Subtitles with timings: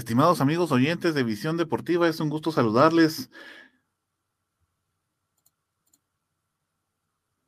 [0.00, 3.28] Estimados amigos oyentes de Visión Deportiva, es un gusto saludarles.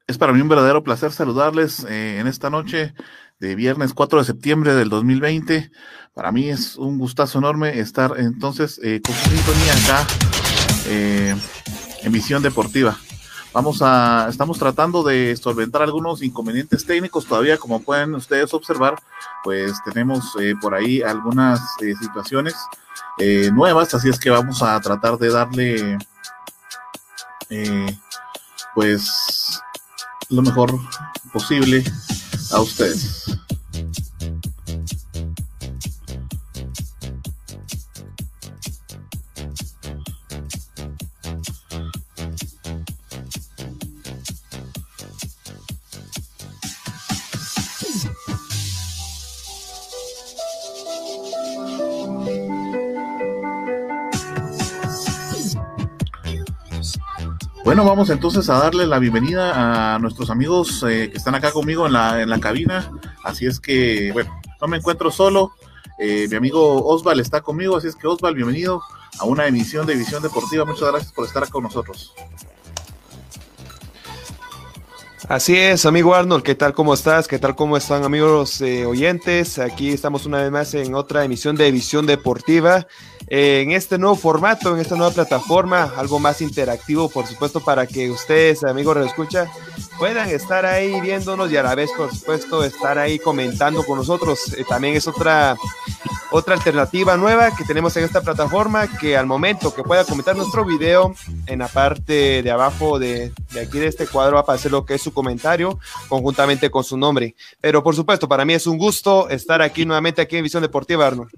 [0.07, 2.93] Es para mí un verdadero placer saludarles eh, en esta noche
[3.39, 5.71] de viernes 4 de septiembre del 2020.
[6.13, 10.07] Para mí es un gustazo enorme estar entonces eh, con su sintonía acá
[10.89, 11.35] eh,
[12.03, 12.99] en Visión Deportiva.
[13.53, 18.99] Vamos a, estamos tratando de solventar algunos inconvenientes técnicos todavía, como pueden ustedes observar,
[19.45, 22.55] pues tenemos eh, por ahí algunas eh, situaciones
[23.19, 25.99] eh, nuevas, así es que vamos a tratar de darle,
[28.75, 29.61] pues,
[30.31, 30.73] lo mejor
[31.31, 31.85] posible
[32.53, 33.42] a ustedes.
[57.73, 61.87] Bueno, vamos entonces a darle la bienvenida a nuestros amigos eh, que están acá conmigo
[61.87, 62.91] en la, en la cabina.
[63.25, 65.53] Así es que, bueno, no me encuentro solo.
[65.99, 68.83] Eh, mi amigo Osval está conmigo, así es que Osval, bienvenido
[69.19, 70.67] a una emisión de Visión Deportiva.
[70.67, 72.13] Muchas gracias por estar con nosotros.
[75.27, 76.75] Así es, amigo Arnold, ¿qué tal?
[76.75, 77.27] ¿Cómo estás?
[77.27, 77.57] ¿Qué tal?
[77.57, 79.59] ¿Cómo están amigos eh, oyentes?
[79.59, 82.87] Aquí estamos una vez más en otra emisión de Visión Deportiva
[83.35, 88.11] en este nuevo formato, en esta nueva plataforma, algo más interactivo, por supuesto, para que
[88.11, 89.51] ustedes, amigos de escucha,
[89.99, 94.53] puedan estar ahí viéndonos y a la vez, por supuesto, estar ahí comentando con nosotros.
[94.53, 95.57] Eh, también es otra,
[96.31, 100.67] otra alternativa nueva que tenemos en esta plataforma, que al momento que pueda comentar nuestro
[100.67, 101.15] video,
[101.47, 104.85] en la parte de abajo de, de aquí de este cuadro va a aparecer lo
[104.85, 105.79] que es su comentario,
[106.11, 107.35] conjuntamente con su nombre.
[107.63, 111.07] Pero por supuesto, para mí es un gusto estar aquí nuevamente aquí en Visión Deportiva,
[111.07, 111.31] Arnold.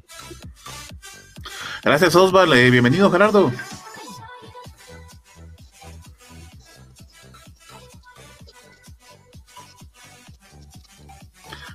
[1.84, 2.50] Gracias, Osval.
[2.54, 3.52] Eh, bienvenido, Gerardo.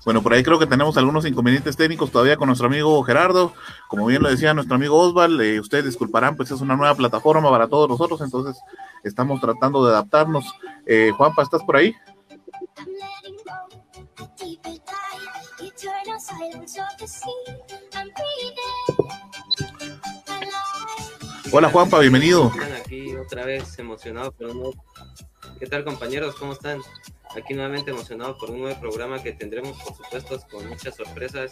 [0.03, 3.53] Bueno, por ahí creo que tenemos algunos inconvenientes técnicos todavía con nuestro amigo Gerardo.
[3.87, 7.47] Como bien lo decía nuestro amigo Osval, eh, ustedes disculparán, pues es una nueva plataforma
[7.51, 8.59] para todos nosotros, entonces
[9.03, 10.51] estamos tratando de adaptarnos.
[10.87, 11.95] Eh, Juanpa, ¿estás por ahí?
[21.51, 22.51] Hola Juanpa, bienvenido.
[22.79, 24.85] Aquí otra vez emocionado por un nuevo...
[25.59, 26.35] ¿Qué tal compañeros?
[26.35, 26.79] ¿Cómo están?
[27.35, 31.51] Aquí nuevamente emocionado por un nuevo programa que tendremos por supuesto con muchas sorpresas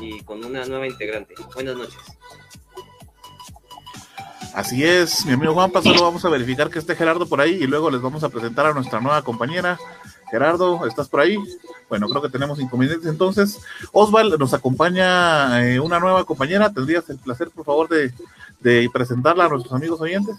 [0.00, 1.34] y con una nueva integrante.
[1.54, 1.98] Buenas noches.
[4.52, 7.66] Así es, mi amigo Juanpa, solo vamos a verificar que esté Gerardo por ahí y
[7.66, 9.78] luego les vamos a presentar a nuestra nueva compañera.
[10.30, 11.38] Gerardo, ¿estás por ahí?
[11.88, 13.60] Bueno, creo que tenemos inconvenientes entonces.
[13.92, 16.72] Osval, nos acompaña eh, una nueva compañera.
[16.72, 18.12] ¿Tendrías el placer, por favor, de
[18.60, 20.36] de presentarla a nuestros amigos oyentes.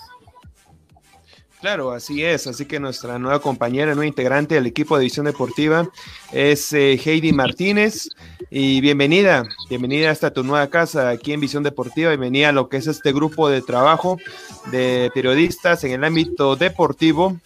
[1.59, 2.45] Claro, así es.
[2.45, 5.89] Así que nuestra nueva compañera, nueva integrante del equipo de Visión Deportiva
[6.31, 8.09] es eh, Heidi Martínez.
[8.51, 12.09] Y bienvenida, bienvenida hasta tu nueva casa aquí en Visión Deportiva.
[12.09, 14.17] Bienvenida a lo que es este grupo de trabajo
[14.71, 17.39] de periodistas en el ámbito deportivo.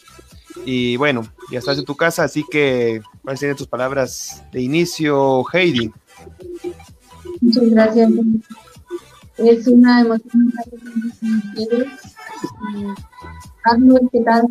[0.65, 5.45] Y bueno, ya estás en tu casa, así que ¿cuáles serían tus palabras de inicio,
[5.53, 5.89] Heidi?
[7.39, 8.09] Muchas gracias
[9.37, 11.87] es una emoción muy ustedes.
[13.63, 14.43] Arnold, ¿qué tal?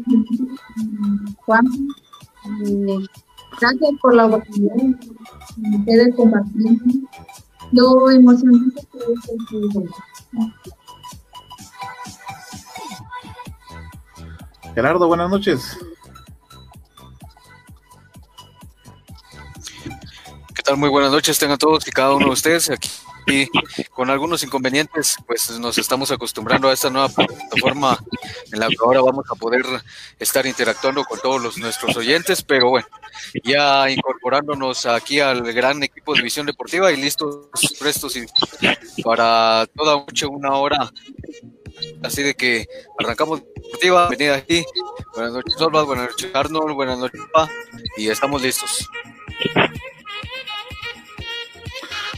[1.44, 1.64] Juan,
[3.60, 4.74] gracias por la oportunidad
[5.56, 6.80] de compartir
[7.72, 9.90] lo emocionante que es el
[14.74, 15.78] Gerardo, buenas noches.
[20.54, 20.76] ¿Qué tal?
[20.76, 22.90] Muy buenas noches tengan todos y cada uno de ustedes aquí
[23.30, 23.48] y
[23.90, 27.98] con algunos inconvenientes, pues nos estamos acostumbrando a esta nueva plataforma
[28.52, 29.64] en la que ahora vamos a poder
[30.18, 32.86] estar interactuando con todos los, nuestros oyentes, pero bueno,
[33.44, 37.48] ya incorporándonos aquí al gran equipo de Visión Deportiva y listos,
[37.78, 38.26] prestos y
[39.02, 40.90] para toda noche, una hora.
[42.02, 42.66] Así de que
[42.98, 44.64] arrancamos deportiva, venida aquí.
[45.14, 47.48] Buenas noches, Olvas, buenas noches, Arnold, buenas noches, Pa,
[47.96, 48.88] y estamos listos.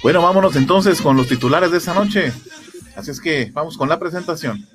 [0.02, 2.32] Bueno, vámonos entonces con los titulares de esta noche.
[2.96, 4.66] Así es que vamos con la presentación.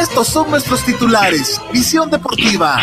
[0.00, 1.60] Estos son nuestros titulares.
[1.72, 2.82] Visión Deportiva.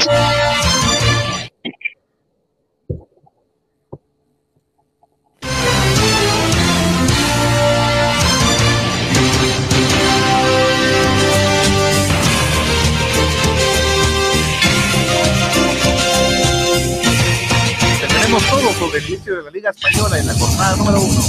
[18.38, 21.22] Tenemos todo sobre el inicio de la Liga Española en la jornada número uno.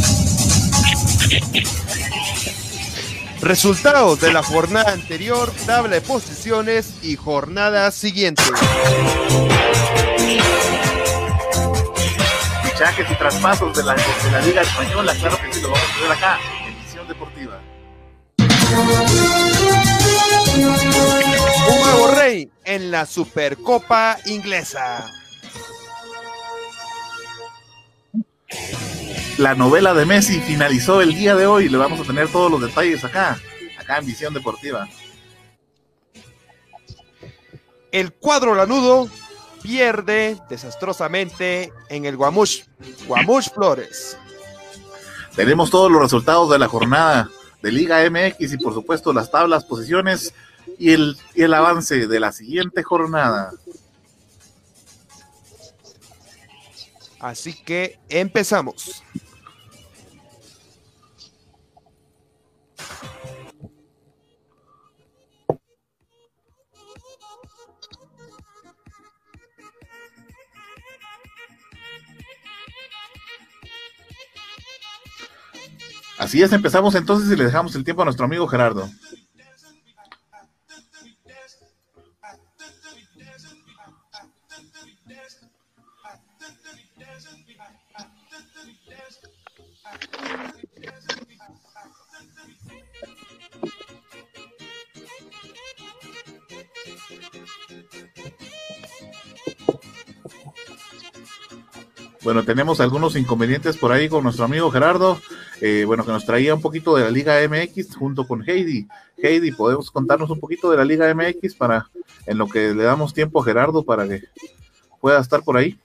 [3.40, 8.42] Resultados de la jornada anterior, tabla de posiciones y jornada siguiente.
[12.62, 16.02] Fichajes y traspasos de la, de la Liga Española, claro que sí, lo vamos a
[16.02, 17.58] ver acá, en Visión Deportiva.
[21.70, 25.17] Un nuevo rey en la Supercopa Inglesa.
[29.38, 32.50] La novela de Messi finalizó el día de hoy y le vamos a tener todos
[32.50, 33.38] los detalles acá,
[33.78, 34.88] acá en Visión Deportiva.
[37.92, 39.08] El cuadro lanudo
[39.62, 42.64] pierde desastrosamente en el Guamuch,
[43.06, 44.18] Guamuch Flores.
[45.36, 47.30] Tenemos todos los resultados de la jornada
[47.62, 50.34] de Liga MX y por supuesto las tablas, posiciones
[50.78, 53.52] y el, y el avance de la siguiente jornada.
[57.20, 59.02] Así que empezamos.
[76.18, 78.90] Así es, empezamos entonces y le dejamos el tiempo a nuestro amigo Gerardo.
[102.28, 105.18] Bueno, tenemos algunos inconvenientes por ahí con nuestro amigo Gerardo,
[105.62, 108.86] eh, bueno, que nos traía un poquito de la Liga MX junto con Heidi.
[109.16, 111.88] Heidi, ¿podemos contarnos un poquito de la Liga MX para,
[112.26, 114.24] en lo que le damos tiempo a Gerardo para que
[115.00, 115.78] pueda estar por ahí?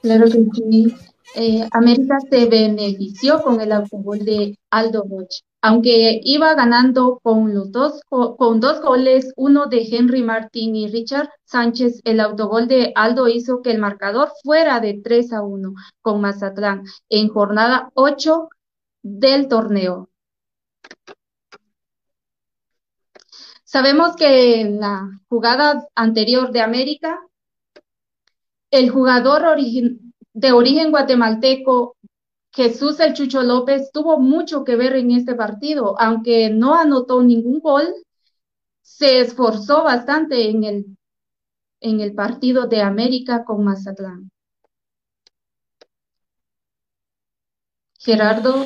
[0.00, 0.94] Claro que sí.
[1.34, 7.72] Eh, América se benefició con el autogol de Aldo Rocha, aunque iba ganando con los
[7.72, 13.26] dos con dos goles, uno de Henry Martín y Richard Sánchez, el autogol de Aldo
[13.26, 18.48] hizo que el marcador fuera de 3 a 1 con Mazatlán en jornada 8
[19.02, 20.08] del torneo.
[23.64, 27.18] Sabemos que en la jugada anterior de América,
[28.70, 29.42] el jugador
[30.32, 31.95] de origen guatemalteco,
[32.56, 37.60] Jesús el Chucho López, tuvo mucho que ver en este partido, aunque no anotó ningún
[37.60, 37.84] gol,
[38.80, 40.96] se esforzó bastante en el,
[41.80, 44.30] en el partido de América con Mazatlán.
[47.98, 48.64] Gerardo.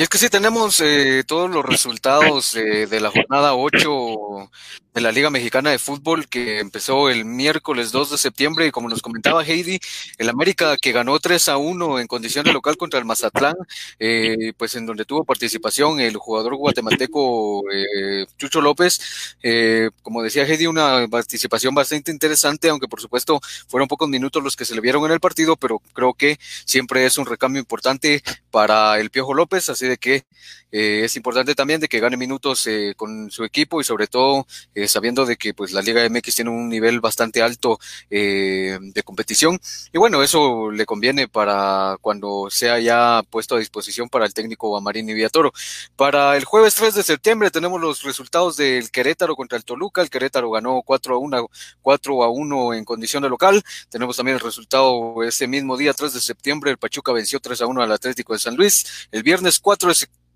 [0.00, 4.48] Y es que sí tenemos eh, todos los resultados eh, de la jornada 8
[4.94, 8.66] de la Liga Mexicana de Fútbol que empezó el miércoles 2 de septiembre.
[8.66, 9.78] Y como nos comentaba Heidi,
[10.18, 13.54] el América que ganó 3 a 1 en condición de local contra el Mazatlán,
[13.98, 20.44] eh, pues en donde tuvo participación el jugador guatemalteco eh, Chucho López, eh, como decía
[20.44, 24.80] Heidi, una participación bastante interesante, aunque por supuesto fueron pocos minutos los que se le
[24.80, 29.34] vieron en el partido, pero creo que siempre es un recambio importante para el Piojo
[29.34, 30.24] López, así de que
[30.72, 34.46] eh, es importante también de que gane minutos eh, con su equipo y sobre todo
[34.74, 37.78] eh, sabiendo de que pues la Liga MX tiene un nivel bastante alto
[38.08, 39.60] eh, de competición
[39.92, 44.76] y bueno eso le conviene para cuando sea ya puesto a disposición para el técnico
[44.76, 45.52] Amarín y Villatoro.
[45.96, 50.02] Para el jueves 3 de septiembre tenemos los resultados del Querétaro contra el Toluca.
[50.02, 51.50] El Querétaro ganó 4 a 1,
[51.82, 53.62] 4 a 1 en condición de local.
[53.88, 56.70] Tenemos también el resultado ese mismo día 3 de septiembre.
[56.70, 59.08] El Pachuca venció 3 a 1 al Atlético de San Luis.
[59.10, 59.79] El viernes 4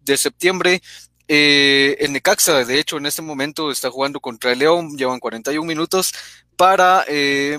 [0.03, 0.83] de septiembre.
[1.27, 5.67] Eh, el Necaxa, de hecho, en este momento está jugando contra el León, llevan 41
[5.67, 6.13] minutos.
[6.57, 7.59] Para eh,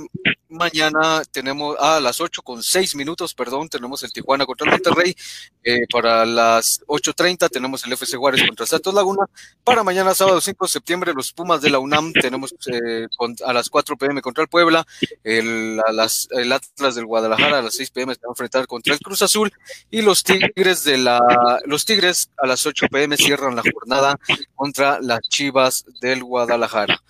[0.50, 5.16] mañana tenemos a las 8 con 6 minutos, perdón, tenemos el Tijuana contra el Monterrey.
[5.64, 9.26] Eh, para las 8.30 tenemos el FC Juárez contra Santos Laguna.
[9.64, 13.54] Para mañana, sábado 5 de septiembre, los Pumas de la UNAM tenemos eh, con, a
[13.54, 14.86] las 4 pm contra el Puebla.
[15.24, 18.68] El, a las, el Atlas del Guadalajara a las 6 pm se va a enfrentar
[18.68, 19.52] contra el Cruz Azul.
[19.92, 21.20] Y los Tigres de la
[21.66, 24.18] los Tigres a las 8 pm cierran la jornada
[24.56, 27.02] contra las Chivas del Guadalajara.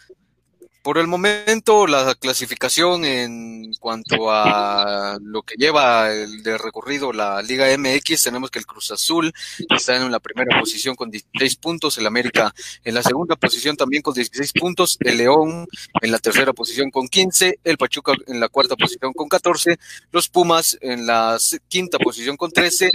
[0.85, 7.41] Por el momento, la clasificación en cuanto a lo que lleva el de recorrido la
[7.41, 9.33] Liga MX, tenemos que el Cruz Azul
[9.75, 14.03] está en la primera posición con 16 puntos, el América en la segunda posición también
[14.03, 15.67] con 16 puntos, el León
[16.03, 19.79] en la tercera posición con 15, el Pachuca en la cuarta posición con 14,
[20.11, 22.91] los Pumas en la quinta posición con 13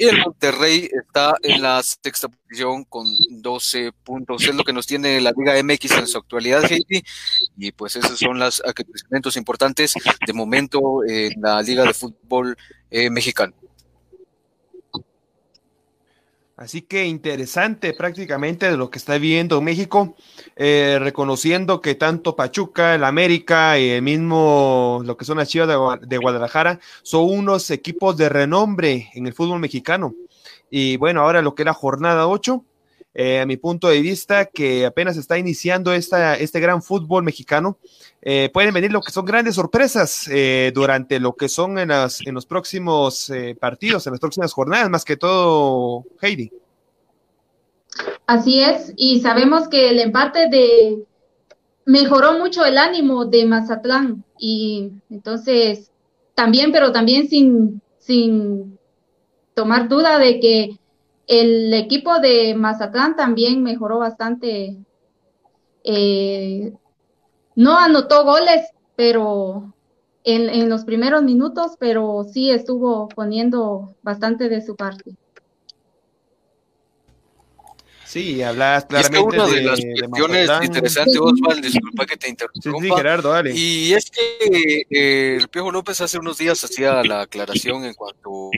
[0.00, 4.44] y el Monterrey está en la sexta posición con 12 puntos.
[4.44, 7.02] Es lo que nos tiene la Liga MX en su actualidad, Heidi.
[7.56, 12.56] Y pues esos son los acontecimientos importantes de momento en la Liga de Fútbol
[12.92, 13.54] eh, Mexicano.
[16.58, 20.16] Así que interesante prácticamente de lo que está viviendo México,
[20.56, 25.68] eh, reconociendo que tanto Pachuca, el América y el mismo, lo que son las Chivas
[26.00, 30.16] de, Guadalajara, son unos equipos de renombre en el fútbol mexicano.
[30.68, 32.64] Y bueno, ahora lo que era jornada 8,
[33.14, 37.78] eh, a mi punto de vista, que apenas está iniciando esta, este gran fútbol mexicano,
[38.22, 42.24] eh, pueden venir lo que son grandes sorpresas eh, durante lo que son en, las,
[42.26, 46.50] en los próximos partidos, en las próximas jornadas, más que todo, Heidi.
[48.26, 51.04] Así es, y sabemos que el empate de
[51.88, 55.90] mejoró mucho el ánimo de Mazatlán y entonces
[56.34, 58.78] también, pero también sin, sin
[59.54, 60.78] tomar duda de que
[61.28, 64.78] el equipo de Mazatlán también mejoró bastante
[65.84, 66.72] eh,
[67.54, 69.74] no anotó goles, pero
[70.24, 75.16] en, en los primeros minutos, pero sí estuvo poniendo bastante de su parte.
[78.08, 82.30] Sí, hablas claramente es que una de, de las cuestiones interesantes, Osvaldo, disculpa que te
[82.30, 82.80] interrumpa.
[82.80, 83.54] Sí, Gerardo, dale.
[83.54, 88.50] Y es que eh, el Piojo López hace unos días hacía la aclaración en cuanto,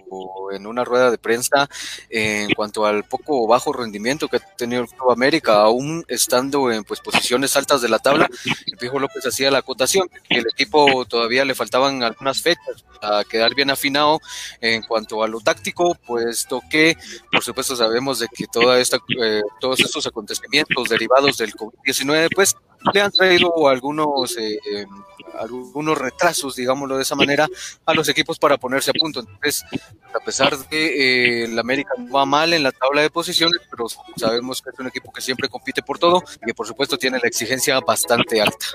[0.53, 1.69] en una rueda de prensa,
[2.11, 6.85] en cuanto al poco bajo rendimiento que ha tenido el Club América, aún estando en
[6.85, 8.29] pues posiciones altas de la tabla,
[8.67, 13.25] el Piojo López hacía la acotación, que el equipo todavía le faltaban algunas fechas para
[13.25, 14.21] quedar bien afinado
[14.61, 16.97] en cuanto a lo táctico, puesto que,
[17.33, 18.99] por supuesto, sabemos de que toda esta...
[19.21, 22.57] Eh, todos estos acontecimientos derivados del COVID-19, pues
[22.93, 24.59] le han traído algunos, eh,
[25.39, 27.47] algunos retrasos, digámoslo de esa manera,
[27.87, 29.21] a los equipos para ponerse a punto.
[29.21, 29.65] Entonces,
[30.15, 34.63] a pesar de eh, el América va mal en la tabla de posiciones, pero sabemos
[34.63, 37.29] que es un equipo que siempre compite por todo y que por supuesto tiene la
[37.29, 38.67] exigencia bastante alta.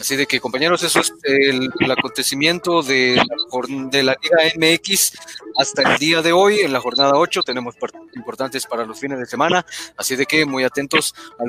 [0.00, 5.12] Así de que compañeros, eso es el, acontecimiento de la, de la Liga MX
[5.56, 6.60] hasta el día de hoy.
[6.60, 9.64] En la jornada 8 tenemos partidos importantes para los fines de semana,
[9.96, 11.44] así de que muy atentos a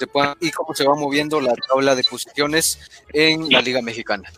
[0.00, 2.78] lo que y cómo se va moviendo la tabla de posiciones
[3.12, 4.28] en la Liga Mexicana.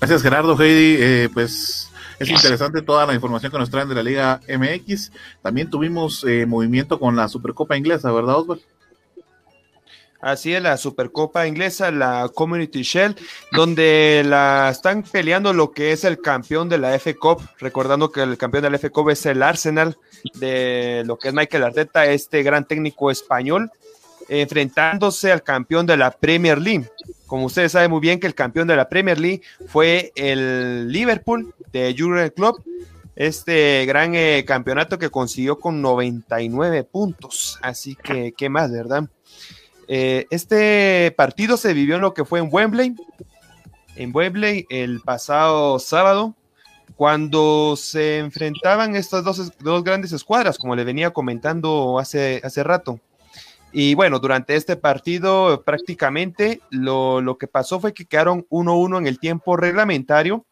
[0.00, 0.96] Gracias Gerardo, Heidi.
[0.98, 5.12] Eh, pues es interesante toda la información que nos traen de la Liga MX.
[5.42, 8.62] También tuvimos eh, movimiento con la Supercopa Inglesa, ¿verdad, Osvaldo?
[10.20, 13.16] Así es, la Supercopa Inglesa, la Community Shell,
[13.52, 18.22] donde la están peleando lo que es el campeón de la F Cup, recordando que
[18.22, 19.96] el campeón de la F Cup es el Arsenal
[20.34, 23.70] de lo que es Michael Arteta, este gran técnico español,
[24.28, 26.88] enfrentándose al campeón de la Premier League.
[27.26, 31.54] Como ustedes saben muy bien que el campeón de la Premier League fue el Liverpool
[31.72, 32.60] de Jurgen Klopp,
[33.16, 37.58] este gran eh, campeonato que consiguió con 99 puntos.
[37.62, 39.08] Así que, ¿qué más, verdad?
[39.88, 42.94] Eh, este partido se vivió en lo que fue en Wembley,
[43.96, 46.34] en Wembley el pasado sábado,
[46.96, 53.00] cuando se enfrentaban estas dos, dos grandes escuadras, como le venía comentando hace, hace rato.
[53.72, 59.06] Y bueno, durante este partido prácticamente lo, lo que pasó fue que quedaron 1-1 en
[59.06, 60.46] el tiempo reglamentario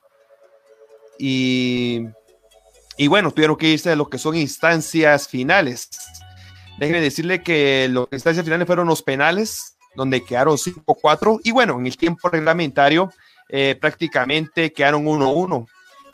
[1.18, 2.06] y,
[2.96, 5.88] y bueno, tuvieron que irse a lo que son instancias finales.
[6.78, 11.78] Déjeme decirle que lo que instancias finales fueron los penales, donde quedaron 5-4, y bueno,
[11.78, 13.12] en el tiempo reglamentario
[13.48, 15.66] eh, prácticamente quedaron 1-1.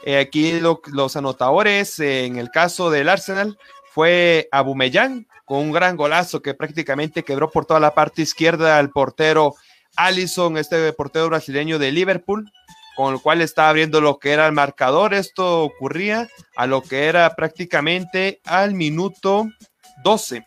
[0.05, 3.59] Eh, aquí los anotadores, eh, en el caso del Arsenal,
[3.93, 8.91] fue Abumellán, con un gran golazo que prácticamente quebró por toda la parte izquierda al
[8.91, 9.55] portero
[9.97, 12.51] Allison, este portero brasileño de Liverpool,
[12.97, 15.15] con el cual estaba abriendo lo que era el marcador.
[15.15, 19.49] Esto ocurría a lo que era prácticamente al minuto
[20.05, 20.47] 12.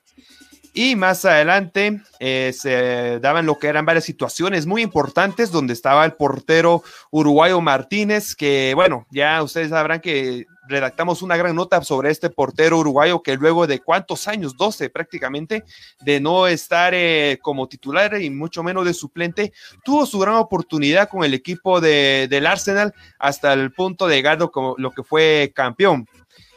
[0.75, 6.03] Y más adelante eh, se daban lo que eran varias situaciones muy importantes donde estaba
[6.03, 12.10] el portero uruguayo Martínez, que bueno, ya ustedes sabrán que redactamos una gran nota sobre
[12.10, 15.63] este portero uruguayo que luego de cuántos años, 12 prácticamente,
[16.01, 19.53] de no estar eh, como titular y mucho menos de suplente,
[19.84, 24.39] tuvo su gran oportunidad con el equipo de, del Arsenal hasta el punto de llegar
[24.50, 26.08] como lo que fue campeón.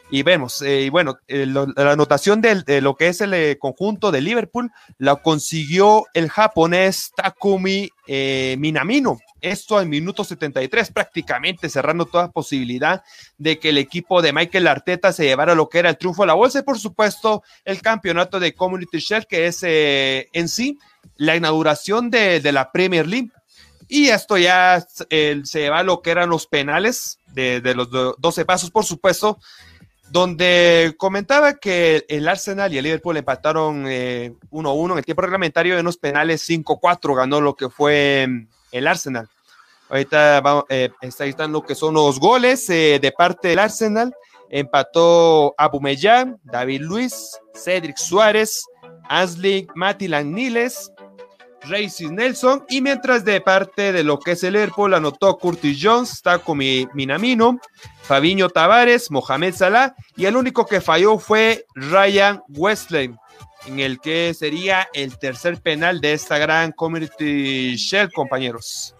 [0.09, 4.09] Y vemos, eh, y bueno, eh, la anotación de lo que es el eh, conjunto
[4.11, 7.89] de Liverpool la consiguió el japonés Takumi
[8.57, 9.19] Minamino.
[9.41, 13.03] Esto en minuto 73, prácticamente cerrando toda posibilidad
[13.37, 16.27] de que el equipo de Michael Arteta se llevara lo que era el triunfo de
[16.27, 20.79] la bolsa y por supuesto el campeonato de Community Shield, que es en sí
[21.17, 23.29] la inauguración de, de, la Premier League.
[23.89, 28.71] Y esto ya se lleva lo que eran los penales de, de los 12 pasos,
[28.71, 29.37] por supuesto,
[30.09, 35.75] donde comentaba que el Arsenal y el Liverpool empataron 1-1 eh, en el tiempo reglamentario
[35.75, 39.29] de unos penales 5-4 ganó lo que fue mm, el Arsenal.
[39.89, 44.13] Ahorita eh, ahí están lo que son los goles eh, de parte del Arsenal.
[44.49, 48.63] Empató Abumellán, David Luis, Cedric Suárez,
[49.09, 50.91] Ashley Matilan Niles,
[51.63, 52.65] Racing Nelson.
[52.69, 56.21] Y mientras de parte de lo que es el Liverpool anotó Curtis Jones,
[56.55, 57.59] mi Minamino,
[58.03, 59.95] Fabiño Tavares, Mohamed Salah.
[60.15, 63.13] Y el único que falló fue Ryan Wesley,
[63.67, 68.96] en el que sería el tercer penal de esta gran Community Shell, compañeros.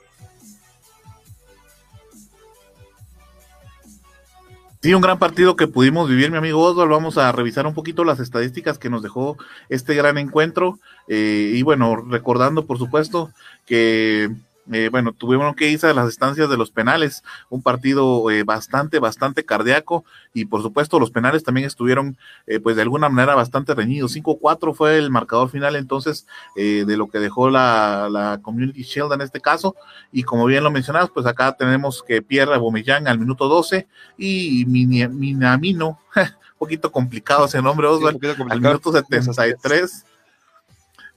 [4.80, 6.92] Sí, un gran partido que pudimos vivir, mi amigo Oswald.
[6.92, 9.36] Vamos a revisar un poquito las estadísticas que nos dejó
[9.70, 10.80] este gran encuentro.
[11.08, 13.32] Eh, y bueno, recordando, por supuesto,
[13.66, 14.30] que
[14.72, 19.00] eh, bueno, tuvieron que irse a las estancias de los penales, un partido eh, bastante,
[19.00, 20.04] bastante cardíaco.
[20.34, 24.16] Y por supuesto los penales también estuvieron eh, pues de alguna manera bastante reñidos.
[24.16, 29.22] 5-4 fue el marcador final entonces de lo que dejó la, la, Community Shield en
[29.22, 29.76] este caso.
[30.12, 34.66] Y como bien lo mencionabas, pues acá tenemos que pierde Bomillán al minuto 12 y
[34.66, 38.20] Minamino, un poquito complicado ese nombre Oswald,
[38.50, 40.06] al minuto 73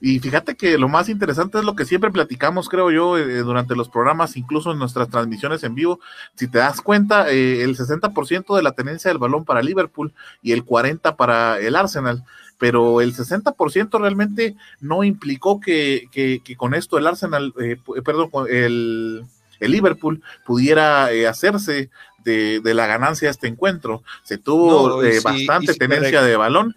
[0.03, 3.75] y fíjate que lo más interesante es lo que siempre platicamos, creo yo, eh, durante
[3.75, 5.99] los programas, incluso en nuestras transmisiones en vivo.
[6.33, 10.53] Si te das cuenta, eh, el 60% de la tenencia del balón para Liverpool y
[10.53, 12.23] el 40% para el Arsenal.
[12.57, 19.23] Pero el 60% realmente no implicó que, que, con esto el Arsenal, eh, perdón, el,
[19.59, 21.91] el Liverpool pudiera hacerse
[22.23, 24.03] de, de, la ganancia de este encuentro.
[24.23, 26.75] Se tuvo bastante tenencia de balón,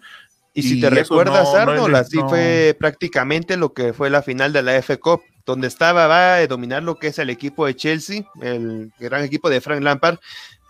[0.55, 4.77] y si te recuerdas, Arnold, así fue prácticamente lo que fue la final de la
[4.77, 8.91] F Cup, donde estaba va a dominar lo que es el equipo de Chelsea, el
[8.97, 10.17] gran equipo de Frank Lampard,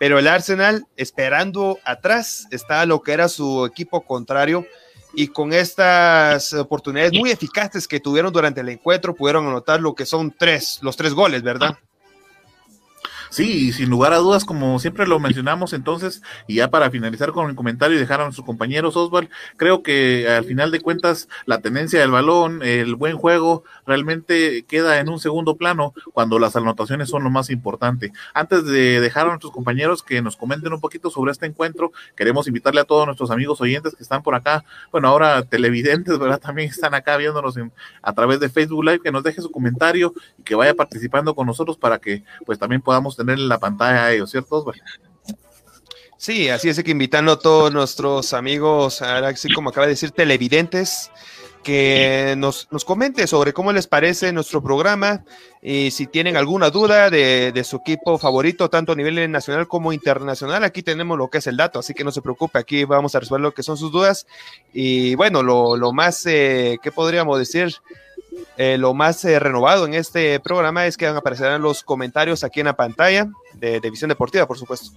[0.00, 4.66] pero el Arsenal esperando atrás está lo que era su equipo contrario
[5.14, 10.04] y con estas oportunidades muy eficaces que tuvieron durante el encuentro pudieron anotar lo que
[10.04, 11.78] son tres, los tres goles, ¿verdad?
[13.30, 17.48] Sí, sin lugar a dudas, como siempre lo mencionamos entonces, y ya para finalizar con
[17.50, 21.60] el comentario y dejar a nuestros compañeros Oswald, creo que al final de cuentas la
[21.60, 27.08] tenencia del balón, el buen juego, realmente queda en un segundo plano cuando las anotaciones
[27.08, 28.12] son lo más importante.
[28.34, 32.46] Antes de dejar a nuestros compañeros que nos comenten un poquito sobre este encuentro, queremos
[32.48, 36.40] invitarle a todos nuestros amigos oyentes que están por acá, bueno, ahora televidentes, ¿verdad?
[36.40, 37.56] También están acá viéndonos
[38.02, 41.46] a través de Facebook Live, que nos deje su comentario y que vaya participando con
[41.46, 44.72] nosotros para que pues también podamos tener en la pantalla ellos, ¿cierto?
[46.18, 51.10] Sí, así es que invitando a todos nuestros amigos, así como acaba de decir, televidentes,
[51.66, 55.24] que nos, nos comente sobre cómo les parece nuestro programa
[55.60, 59.92] y si tienen alguna duda de, de, su equipo favorito, tanto a nivel nacional como
[59.92, 63.16] internacional, aquí tenemos lo que es el dato, así que no se preocupe, aquí vamos
[63.16, 64.28] a resolver lo que son sus dudas.
[64.72, 67.74] Y bueno, lo, lo más, eh, ¿qué podríamos decir?
[68.56, 72.42] Eh, lo más eh, renovado en este programa es que van a aparecer los comentarios
[72.42, 74.92] aquí en la pantalla de, de Visión Deportiva, por supuesto.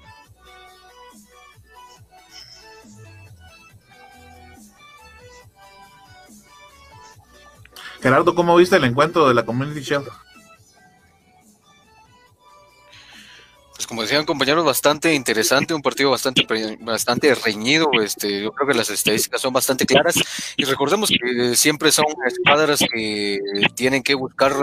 [8.02, 10.08] Gerardo, ¿cómo viste el encuentro de la Community Shield?
[13.80, 16.46] Pues como decían compañeros, bastante interesante, un partido bastante
[16.82, 17.90] bastante reñido.
[18.04, 20.16] Este, yo creo que las estadísticas son bastante claras
[20.58, 23.40] y recordemos que siempre son escuadras que
[23.76, 24.54] tienen que buscar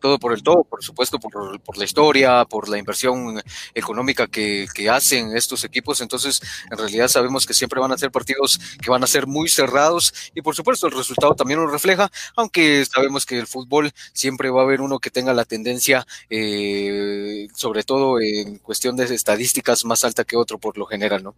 [0.00, 3.40] todo por el todo, por supuesto, por, por la historia, por la inversión
[3.72, 6.00] económica que, que, hacen estos equipos.
[6.00, 9.48] Entonces, en realidad sabemos que siempre van a ser partidos que van a ser muy
[9.48, 14.50] cerrados y por supuesto el resultado también lo refleja, aunque sabemos que el fútbol siempre
[14.50, 19.84] va a haber uno que tenga la tendencia, eh, sobre todo en cuestión de estadísticas
[19.84, 21.34] más alta que otro por lo general, ¿no?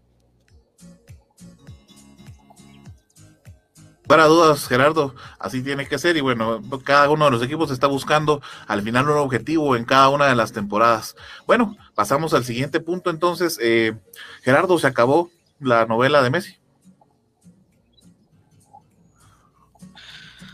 [4.08, 7.86] Para dudas, Gerardo, así tiene que ser y bueno, cada uno de los equipos está
[7.86, 11.14] buscando al final un objetivo en cada una de las temporadas.
[11.46, 13.58] Bueno, pasamos al siguiente punto entonces.
[13.60, 13.94] Eh,
[14.42, 16.56] Gerardo, se acabó la novela de Messi.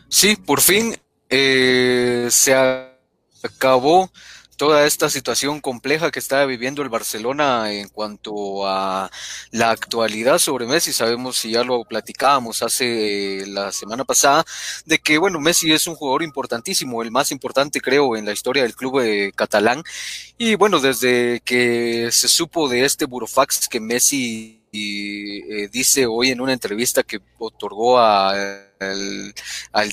[0.09, 0.97] Sí, por fin
[1.29, 2.55] eh, se
[3.45, 4.11] acabó
[4.65, 9.11] toda esta situación compleja que está viviendo el Barcelona en cuanto a
[9.51, 10.91] la actualidad sobre Messi.
[10.91, 14.43] Sabemos, si ya lo platicábamos hace la semana pasada,
[14.87, 18.63] de que, bueno, Messi es un jugador importantísimo, el más importante, creo, en la historia
[18.63, 19.83] del club eh, catalán.
[20.39, 26.31] Y bueno, desde que se supo de este burofax que Messi y, eh, dice hoy
[26.31, 28.65] en una entrevista que otorgó al,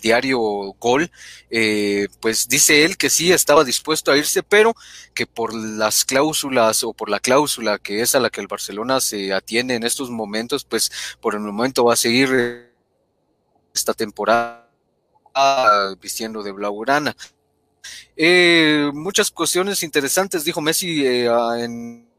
[0.02, 0.40] diario
[0.80, 1.12] Gol,
[1.52, 4.76] eh, pues dice él que sí estaba dispuesto a irse, pero
[5.14, 9.00] que por las cláusulas o por la cláusula que es a la que el Barcelona
[9.02, 10.92] se atiene en estos momentos, pues
[11.22, 12.72] por el momento va a seguir eh,
[13.76, 14.68] esta temporada
[16.02, 17.16] vistiendo de blaugrana.
[18.94, 22.11] muchas cuestiones interesantes, dijo Messi en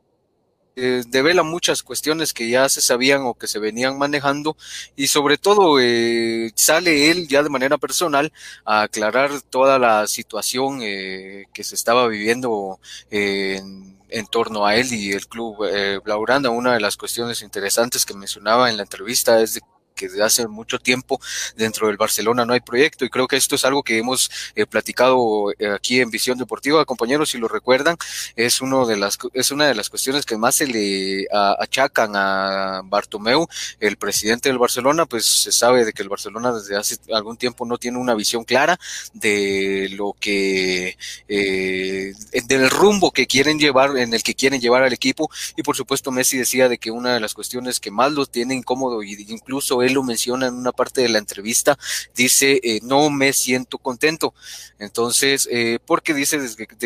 [0.76, 4.56] eh, devela muchas cuestiones que ya se sabían o que se venían manejando
[4.96, 8.32] y sobre todo eh, sale él ya de manera personal
[8.64, 12.80] a aclarar toda la situación eh, que se estaba viviendo
[13.10, 16.50] en, en, torno a él y el club eh, Blauranda.
[16.50, 19.62] Una de las cuestiones interesantes que mencionaba en la entrevista es de
[20.02, 21.20] que desde hace mucho tiempo
[21.56, 24.66] dentro del Barcelona no hay proyecto y creo que esto es algo que hemos eh,
[24.66, 27.96] platicado eh, aquí en Visión Deportiva, compañeros, si lo recuerdan,
[28.34, 31.26] es uno de las es una de las cuestiones que más se le
[31.58, 33.46] achacan a Bartomeu,
[33.78, 37.64] el presidente del Barcelona, pues se sabe de que el Barcelona desde hace algún tiempo
[37.64, 38.78] no tiene una visión clara
[39.12, 40.96] de lo que
[41.28, 42.12] eh,
[42.46, 46.10] del rumbo que quieren llevar en el que quieren llevar al equipo y por supuesto
[46.10, 49.82] Messi decía de que una de las cuestiones que más lo tiene incómodo y incluso
[49.82, 51.78] él lo menciona en una parte de la entrevista,
[52.14, 54.34] dice, eh, no me siento contento.
[54.78, 56.38] Entonces, eh, porque dice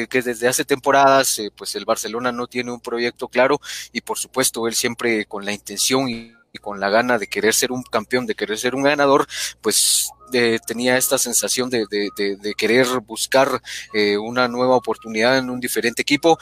[0.09, 3.61] que desde hace temporadas, eh, pues el Barcelona no tiene un proyecto claro
[3.93, 7.71] y por supuesto él siempre con la intención y, con la gana de querer ser
[7.71, 9.27] un campeón, de querer ser un ganador,
[9.61, 10.09] pues
[10.67, 11.87] tenía esta sensación de,
[12.57, 13.61] querer buscar
[14.23, 16.39] una nueva oportunidad en un diferente equipo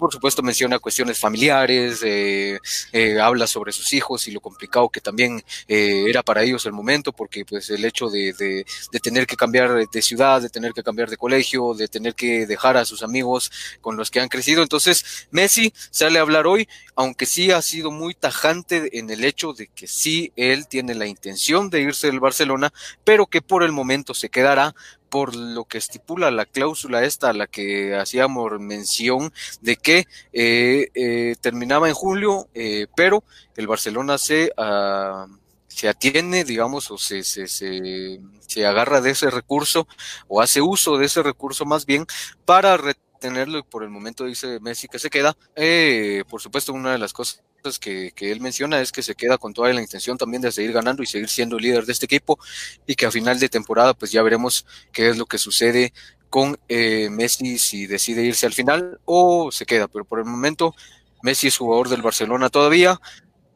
[0.00, 2.58] por supuesto menciona cuestiones familiares, eh,
[2.92, 6.72] eh, habla sobre sus hijos y lo complicado que también eh, era para ellos el
[6.72, 10.72] momento, porque pues el hecho de, de, de, tener que cambiar de ciudad, de tener
[10.72, 14.28] que cambiar de colegio, de tener que dejar a sus amigos con los que han
[14.28, 14.62] crecido.
[14.62, 19.52] Entonces, Messi sale a hablar hoy, aunque sí ha sido muy tajante en el hecho
[19.52, 22.72] de que sí, él tiene la intención de irse del Barcelona,
[23.04, 24.74] pero que por el momento se quedará
[25.10, 30.88] por lo que estipula la cláusula esta a la que hacíamos mención de que eh,
[30.94, 33.24] eh, terminaba en julio, eh, pero
[33.56, 35.30] el Barcelona se, uh,
[35.68, 39.86] se atiene, digamos, o se, se, se, se, agarra de ese recurso
[40.28, 42.06] o hace uso de ese recurso más bien
[42.44, 42.78] para
[43.20, 45.36] retenerlo y por el momento dice Messi que se queda.
[45.54, 47.42] Eh, por supuesto, una de las cosas
[47.78, 50.72] que, que, él menciona es que se queda con toda la intención también de seguir
[50.72, 52.38] ganando y seguir siendo líder de este equipo
[52.86, 55.92] y que a final de temporada pues ya veremos qué es lo que sucede
[56.30, 60.74] con eh, Messi si decide irse al final o se queda, pero por el momento
[61.22, 62.98] Messi es jugador del Barcelona todavía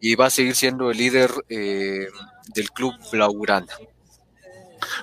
[0.00, 2.08] y va a seguir siendo el líder eh,
[2.54, 3.72] del club Blaugrana.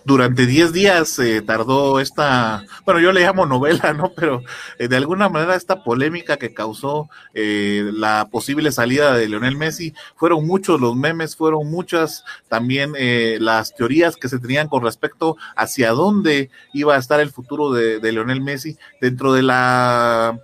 [0.05, 4.11] Durante 10 días eh, tardó esta, bueno, yo le llamo novela, ¿no?
[4.15, 4.43] Pero
[4.79, 9.93] eh, de alguna manera esta polémica que causó eh, la posible salida de Lionel Messi,
[10.15, 15.37] fueron muchos los memes, fueron muchas también eh, las teorías que se tenían con respecto
[15.55, 20.39] hacia dónde iba a estar el futuro de, de Lionel Messi dentro de la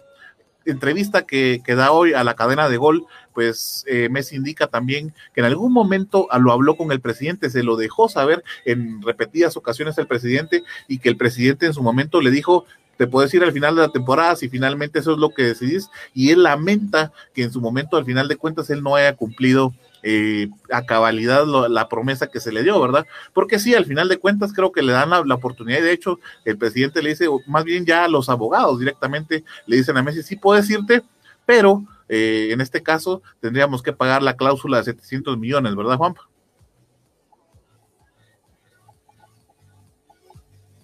[0.66, 3.06] entrevista que, que, da hoy a la cadena de gol,
[3.38, 7.62] pues eh, Messi indica también que en algún momento lo habló con el presidente, se
[7.62, 12.20] lo dejó saber en repetidas ocasiones el presidente y que el presidente en su momento
[12.20, 12.66] le dijo,
[12.98, 15.88] te puedes ir al final de la temporada si finalmente eso es lo que decidís
[16.16, 19.72] y él lamenta que en su momento al final de cuentas él no haya cumplido
[20.02, 23.06] eh, a cabalidad la promesa que se le dio, ¿verdad?
[23.34, 25.92] Porque sí, al final de cuentas creo que le dan la, la, oportunidad y de
[25.92, 30.02] hecho el presidente le dice, más bien ya a los abogados directamente le dicen a
[30.02, 31.04] Messi, sí puedes irte,
[31.46, 36.30] pero eh, en este caso tendríamos que pagar la cláusula de 700 millones, ¿verdad, Juanpa?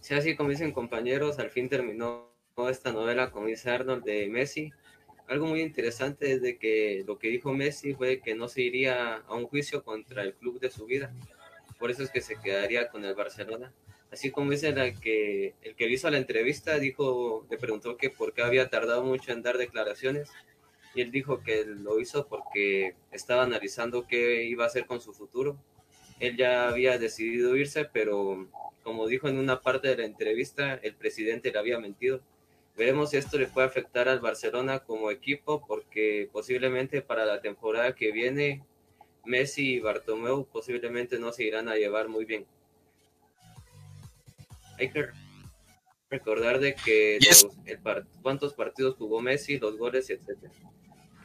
[0.02, 2.30] Sí, así como dicen compañeros, al fin terminó
[2.70, 4.72] esta novela, como dice Arnold, de Messi.
[5.28, 9.16] Algo muy interesante es de que lo que dijo Messi fue que no se iría
[9.16, 11.14] a un juicio contra el club de su vida.
[11.80, 13.72] Por eso es que se quedaría con el Barcelona.
[14.12, 18.34] Así como dice la que el que hizo la entrevista, dijo, le preguntó que por
[18.34, 20.30] qué había tardado mucho en dar declaraciones
[20.94, 25.14] y él dijo que lo hizo porque estaba analizando qué iba a hacer con su
[25.14, 25.58] futuro.
[26.20, 28.48] Él ya había decidido irse, pero
[28.84, 32.22] como dijo en una parte de la entrevista, el presidente le había mentido.
[32.78, 37.96] Veremos si esto le puede afectar al Barcelona como equipo, porque posiblemente para la temporada
[37.96, 38.64] que viene,
[39.26, 42.46] Messi y Bartomeu posiblemente no se irán a llevar muy bien.
[44.78, 45.08] Hay que
[46.10, 47.20] recordar de que
[48.22, 50.52] cuántos partidos jugó Messi, los goles, etc.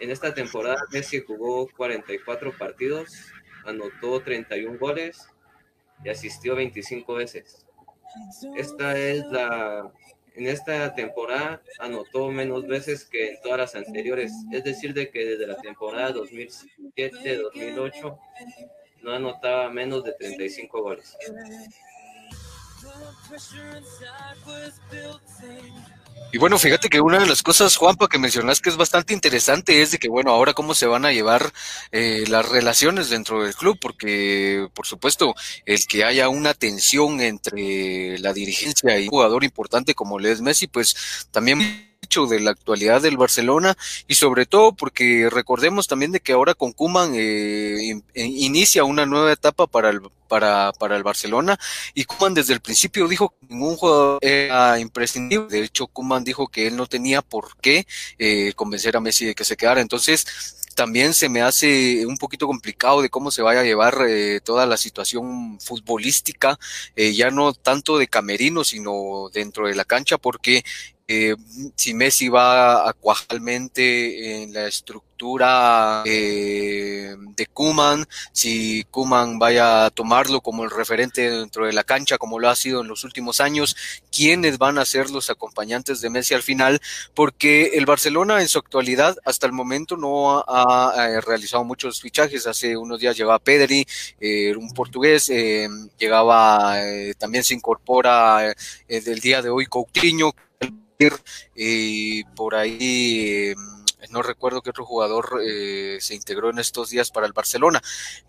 [0.00, 3.12] En esta temporada Messi jugó 44 partidos,
[3.64, 5.28] anotó 31 goles
[6.04, 7.66] y asistió 25 veces.
[8.56, 9.92] Esta es la
[10.38, 15.24] en esta temporada anotó menos veces que en todas las anteriores, es decir, de que
[15.24, 18.18] desde la temporada 2007-2008
[19.02, 21.16] no anotaba menos de 35 goles.
[26.30, 29.80] Y bueno, fíjate que una de las cosas, Juanpa, que mencionas que es bastante interesante
[29.80, 31.52] es de que, bueno, ahora cómo se van a llevar
[31.90, 38.18] eh, las relaciones dentro del club, porque, por supuesto, el que haya una tensión entre
[38.18, 43.02] la dirigencia y un jugador importante como le es Messi, pues también de la actualidad
[43.02, 48.84] del Barcelona y sobre todo porque recordemos también de que ahora con Kuman eh, inicia
[48.84, 51.58] una nueva etapa para el para, para el Barcelona
[51.94, 55.48] y Kuman desde el principio dijo que ningún jugador era imprescindible.
[55.48, 57.86] De hecho, Kuman dijo que él no tenía por qué
[58.18, 59.80] eh, convencer a Messi de que se quedara.
[59.80, 64.40] Entonces, también se me hace un poquito complicado de cómo se vaya a llevar eh,
[64.44, 66.56] toda la situación futbolística,
[66.94, 70.62] eh, ya no tanto de camerino, sino dentro de la cancha, porque
[71.10, 71.36] eh,
[71.74, 80.42] si Messi va acuajalmente en la estructura eh, de Kuman, si Kuman vaya a tomarlo
[80.42, 83.74] como el referente dentro de la cancha, como lo ha sido en los últimos años,
[84.12, 86.78] quiénes van a ser los acompañantes de Messi al final,
[87.14, 92.46] porque el Barcelona en su actualidad hasta el momento no ha, realizado muchos fichajes.
[92.46, 93.86] Hace unos días llegaba Pedri,
[94.20, 95.32] eh, un portugués,
[95.98, 96.76] llegaba,
[97.16, 98.54] también se incorpora
[98.88, 100.34] el día de hoy Coutinho
[101.54, 103.56] y por ahí em,
[104.10, 107.80] no recuerdo qué otro jugador eh, se integró en estos días para el Barcelona,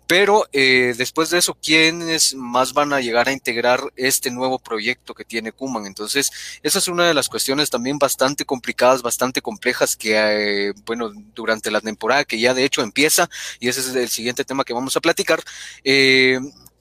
[0.06, 5.14] pero eh, después de eso, ¿quiénes más van a llegar a integrar este nuevo proyecto
[5.14, 5.86] que tiene Kuman?
[5.86, 6.30] Entonces,
[6.62, 11.72] esa es una de las cuestiones también bastante complicadas, bastante complejas que, eh, bueno, durante
[11.72, 13.28] la temporada que ya de hecho empieza,
[13.58, 15.42] y ese es el siguiente tema que vamos a platicar,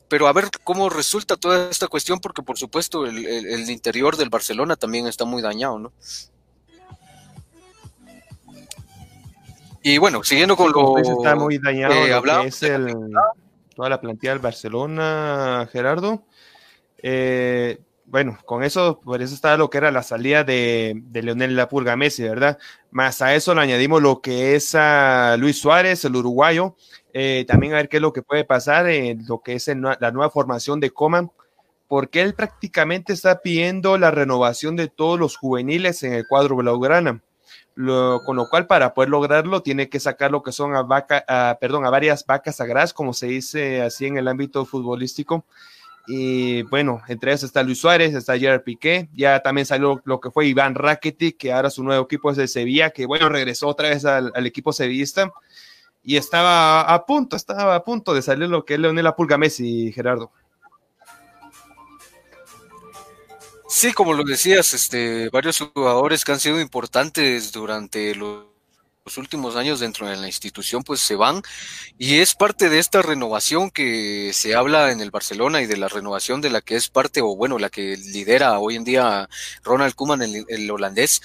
[0.09, 4.75] pero a ver cómo resulta toda esta cuestión, porque por supuesto el, interior del Barcelona
[4.75, 5.93] también está muy dañado, ¿no?
[9.81, 12.93] Y bueno, siguiendo con lo está muy dañado que es el,
[13.75, 16.23] toda la plantilla del Barcelona, Gerardo.
[17.01, 21.55] Eh, bueno, con eso, por eso está lo que era la salida de, de Leonel
[21.55, 22.57] Lapurga Messi, ¿verdad?
[22.91, 26.75] Más a eso le añadimos lo que es a Luis Suárez, el uruguayo,
[27.13, 30.11] eh, también a ver qué es lo que puede pasar en lo que es la
[30.11, 31.31] nueva formación de Coman,
[31.87, 37.21] porque él prácticamente está pidiendo la renovación de todos los juveniles en el cuadro blaugrana.
[37.75, 41.23] con lo cual, para poder lograrlo, tiene que sacar lo que son a, vaca,
[41.61, 45.45] perdón, a varias vacas sagradas, como se dice así en el ámbito futbolístico.
[46.07, 50.31] Y bueno, entre ellos está Luis Suárez, está Gerard Piqué, ya también salió lo que
[50.31, 53.89] fue Iván Rakitic, que ahora su nuevo equipo es de Sevilla, que bueno, regresó otra
[53.89, 55.31] vez al, equipo sevillista
[56.01, 59.91] y estaba a punto, estaba a punto de salir lo que es Leonel Pulga Messi,
[59.91, 60.31] Gerardo.
[63.67, 68.48] Sí, como lo decías, este, varios jugadores que han sido importantes durante los
[69.17, 71.41] últimos años dentro de la institución pues se van.
[71.97, 75.87] Y es parte de esta renovación que se habla en el Barcelona y de la
[75.87, 79.29] renovación de la que es parte o bueno la que lidera hoy en día
[79.63, 81.21] Ronald Koeman el holandés.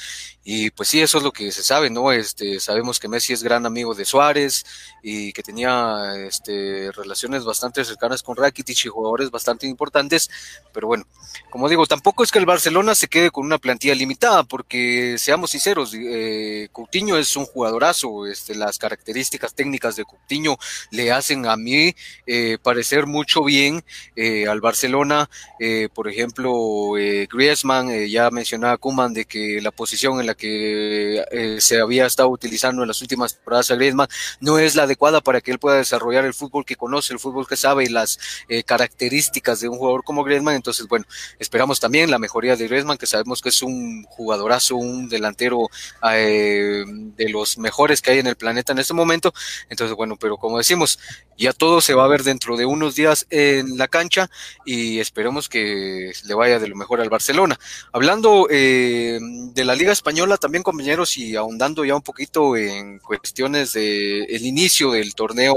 [0.46, 2.12] Y pues sí, eso es lo que se sabe, ¿no?
[2.12, 4.66] Este, sabemos que Messi es gran amigo de Suárez
[5.02, 10.30] y que tenía este, relaciones bastante cercanas con Rakitic y jugadores bastante importantes,
[10.74, 11.06] pero bueno,
[11.48, 15.50] como digo, tampoco es que el Barcelona se quede con una plantilla limitada, porque seamos
[15.50, 20.56] sinceros, eh, Coutinho es un jugadorazo, este, las características técnicas de Coutinho
[20.90, 21.94] le hacen a mí
[22.26, 23.84] eh, parecer mucho bien
[24.16, 29.72] eh, al Barcelona, eh, por ejemplo, eh, Griezmann, eh, ya mencionaba Kuman de que la
[29.72, 31.24] posición en la que
[31.58, 34.08] se había estado utilizando en las últimas temporadas a Griezmann
[34.40, 37.46] no es la adecuada para que él pueda desarrollar el fútbol que conoce, el fútbol
[37.46, 38.18] que sabe y las
[38.66, 40.54] características de un jugador como Griezmann.
[40.54, 41.06] Entonces, bueno,
[41.38, 45.68] esperamos también la mejoría de Griezmann, que sabemos que es un jugadorazo, un delantero
[46.02, 49.32] de los mejores que hay en el planeta en este momento.
[49.68, 50.98] Entonces, bueno, pero como decimos,
[51.38, 54.30] ya todo se va a ver dentro de unos días en la cancha
[54.64, 57.58] y esperemos que le vaya de lo mejor al Barcelona.
[57.92, 63.72] Hablando eh, de la Liga Española también, compañeros, y ahondando ya un poquito en cuestiones
[63.72, 65.54] de el inicio del torneo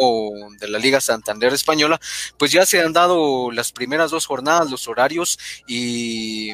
[0.60, 2.00] de la Liga Santander Española,
[2.38, 5.38] pues ya se han dado las primeras dos jornadas, los horarios
[5.68, 6.52] y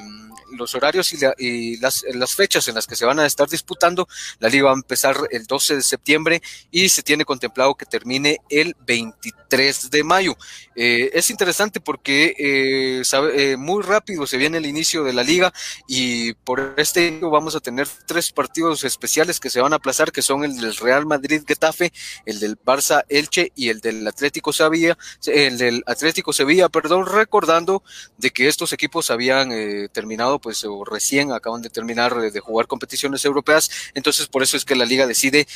[0.58, 4.08] los horarios y, las, las, fechas en las que se van a estar disputando.
[4.40, 8.40] La liga va a empezar el 12 de septiembre y se tiene contemplado que termine
[8.50, 8.76] el
[9.22, 10.38] 23 de mayo.
[10.76, 13.04] Eh, es interesante porque eh,
[13.36, 15.54] eh, muy rápido se viene el inicio de la liga
[15.88, 20.12] y por este año vamos a tener tres partidos especiales que se van a aplazar,
[20.12, 21.92] que son el del Real Madrid-Getafe,
[22.26, 27.84] el del Barça-Elche y el del Atlético Sevilla, el del Atlético Sevilla, perdón, recordando
[28.18, 29.50] de que estos equipos habían
[29.92, 34.66] terminado, pues, o recién acaban de terminar de jugar competiciones europeas, entonces por eso es
[34.66, 35.48] que la liga decide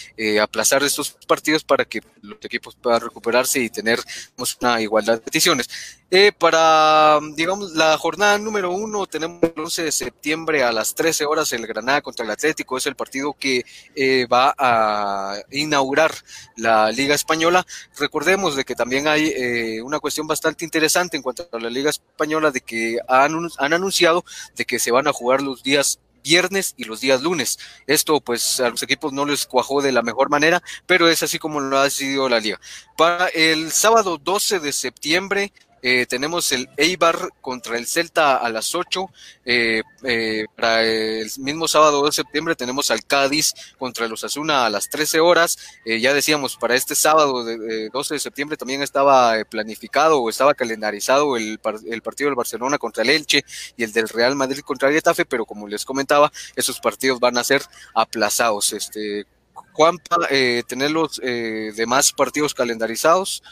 [0.42, 4.00] aplazar estos partidos para que los equipos puedan recuperarse y tener
[4.36, 5.70] pues, una igualdad de peticiones.
[6.10, 11.26] Eh, para, digamos, la jornada número uno, tenemos el 11 de septiembre a las 13
[11.26, 12.78] horas el Granada contra el Atlético.
[12.78, 16.12] Es el partido que eh, va a inaugurar
[16.56, 17.66] la Liga Española.
[17.98, 21.90] Recordemos de que también hay eh, una cuestión bastante interesante en cuanto a la Liga
[21.90, 24.24] Española, de que han, han anunciado
[24.56, 27.58] de que se van a jugar los días viernes y los días lunes.
[27.88, 31.40] Esto pues a los equipos no les cuajó de la mejor manera, pero es así
[31.40, 32.60] como lo ha decidido la liga.
[32.98, 38.74] Para el sábado 12 de septiembre eh, tenemos el Eibar contra el Celta a las
[38.74, 39.10] 8.
[39.46, 44.70] Eh, eh, para el mismo sábado de septiembre tenemos al Cádiz contra los Asuna a
[44.70, 45.58] las 13 horas.
[45.86, 51.38] ya decíamos, para este sábado de, 12 de septiembre también estaba planificado o estaba calendarizado
[51.38, 51.60] el,
[51.90, 53.44] el, partido del Barcelona contra el Elche
[53.76, 57.38] y el del Real Madrid contra el Getafe, pero como les comentaba, esos partidos van
[57.38, 57.62] a ser
[57.94, 58.74] aplazados.
[58.74, 59.26] Este,
[59.74, 60.28] Juanpa,
[60.68, 63.44] tener los demás partidos calendarizados.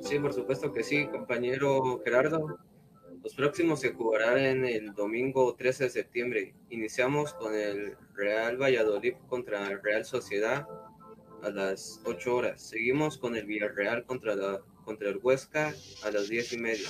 [0.00, 2.58] Sí, por supuesto que sí, compañero Gerardo.
[3.22, 6.54] Los próximos se jugarán en el domingo 13 de septiembre.
[6.70, 10.66] Iniciamos con el Real Valladolid contra el Real Sociedad
[11.42, 12.62] a las 8 horas.
[12.62, 16.88] Seguimos con el Villarreal contra, la, contra el Huesca a las 10 y media.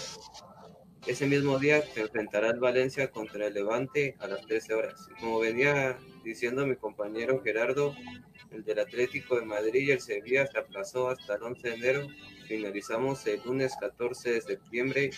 [1.06, 5.08] Ese mismo día se enfrentará el Valencia contra el Levante a las 13 horas.
[5.20, 7.94] como venía diciendo mi compañero Gerardo,
[8.50, 12.06] el del Atlético de Madrid y el Sevilla se aplazó hasta el 11 de enero
[12.48, 15.10] finalizamos el lunes 14 de septiembre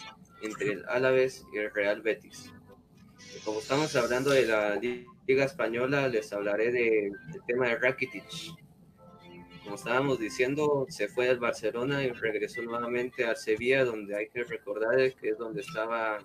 [0.42, 2.52] entre el Álaves y el Real Betis.
[3.44, 7.12] Como estamos hablando de la Liga Española, les hablaré del
[7.46, 8.24] tema de Rakitic.
[9.62, 14.42] Como estábamos diciendo, se fue del Barcelona y regresó nuevamente al Sevilla, donde hay que
[14.42, 16.18] recordar que es donde estaba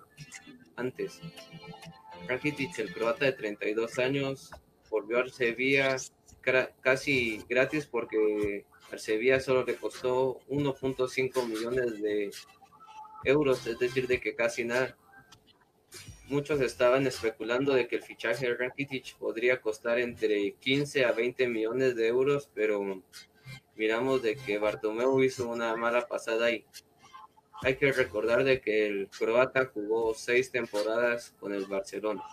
[0.75, 1.21] antes.
[2.27, 4.49] Rakitic, el croata de 32 años,
[4.89, 5.97] volvió al Sevilla
[6.81, 12.31] casi gratis porque al Sevilla solo le costó 1.5 millones de
[13.23, 14.95] euros, es decir, de que casi nada.
[16.27, 21.47] Muchos estaban especulando de que el fichaje de Rakitic podría costar entre 15 a 20
[21.47, 23.03] millones de euros, pero
[23.75, 26.65] miramos de que Bartomeu hizo una mala pasada ahí.
[27.61, 32.23] Hay que recordar de que el croata jugó seis temporadas con el Barcelona.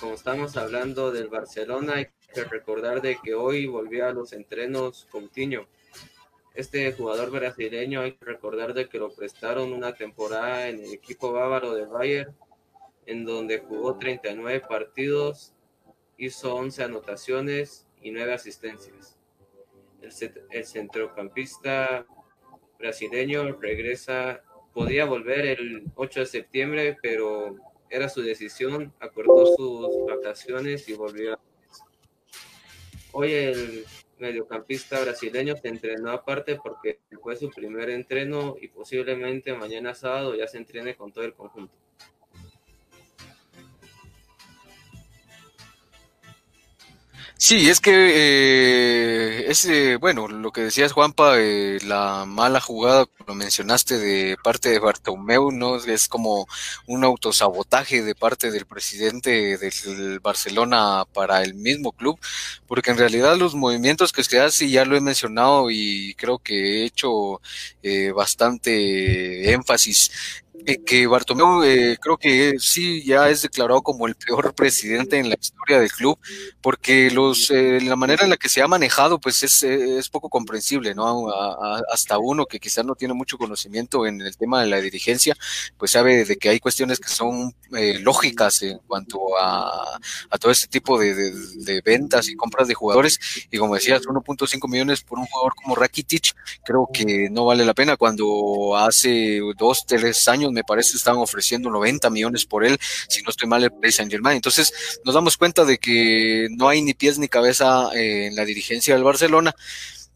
[0.00, 2.08] Como estamos hablando del Barcelona, hay
[2.44, 5.66] recordar de que hoy volvió a los entrenos Coutinho.
[6.54, 11.32] Este jugador brasileño hay que recordar de que lo prestaron una temporada en el equipo
[11.32, 12.34] bávaro de Bayern,
[13.04, 15.52] en donde jugó 39 partidos,
[16.16, 19.18] hizo 11 anotaciones y 9 asistencias.
[20.00, 22.06] El, el centrocampista
[22.78, 27.56] brasileño regresa, podía volver el 8 de septiembre, pero
[27.90, 31.40] era su decisión, acordó sus vacaciones y volvió a
[33.18, 33.86] Hoy el
[34.18, 40.46] mediocampista brasileño se entrenó aparte porque fue su primer entreno y posiblemente mañana sábado ya
[40.46, 41.72] se entrene con todo el conjunto.
[47.38, 53.04] Sí, es que eh, es eh, bueno lo que decías Juanpa, eh, la mala jugada,
[53.26, 56.48] lo mencionaste de parte de Bartomeu, no es como
[56.86, 62.18] un autosabotaje de parte del presidente del Barcelona para el mismo club,
[62.66, 66.82] porque en realidad los movimientos que se hace ya lo he mencionado y creo que
[66.82, 67.42] he hecho
[67.82, 70.10] eh, bastante énfasis
[70.64, 75.28] eh, que Bartomeu eh, creo que sí ya es declarado como el peor presidente en
[75.28, 76.18] la historia del club,
[76.60, 80.28] porque los eh, la manera en la que se ha manejado pues es, es poco
[80.28, 81.28] comprensible, ¿no?
[81.92, 85.36] hasta uno que quizás no tiene mucho conocimiento en el tema de la dirigencia,
[85.76, 87.54] pues sabe de que hay cuestiones que son
[88.00, 89.98] lógicas en cuanto a,
[90.30, 93.18] a todo este tipo de, de, ventas y compras de jugadores,
[93.50, 96.34] y como decías, 1.5 millones por un jugador como Rakitic,
[96.64, 101.70] creo que no vale la pena cuando hace dos, tres años me parece estaban ofreciendo
[101.70, 102.78] 90 millones por él,
[103.08, 104.36] si no estoy mal, el Paris Saint Germain.
[104.36, 104.72] Entonces
[105.04, 108.94] nos damos cuenta de que no hay ni pies ni cabeza eh, en la dirigencia
[108.94, 109.54] del Barcelona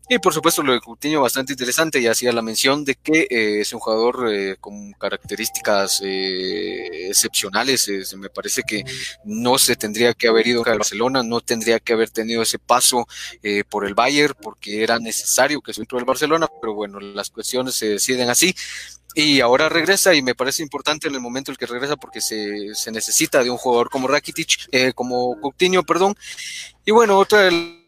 [0.08, 3.60] Y por supuesto lo de Coutinho bastante interesante y hacía la mención de que eh,
[3.60, 7.88] es un jugador eh, con características excepcionales.
[8.16, 8.84] me parece que
[9.24, 13.06] no se tendría que haber ido a Barcelona, no tendría que haber tenido ese paso
[13.68, 17.76] por el Bayern porque era necesario que se entró el Barcelona, pero bueno, las cuestiones
[17.76, 18.54] se deciden así.
[19.14, 22.20] Y ahora regresa y me parece importante en el momento en el que regresa porque
[22.20, 26.14] se, se necesita de un jugador como Rakitic, como Coutinho, perdón.
[26.84, 27.80] Y bueno, otra de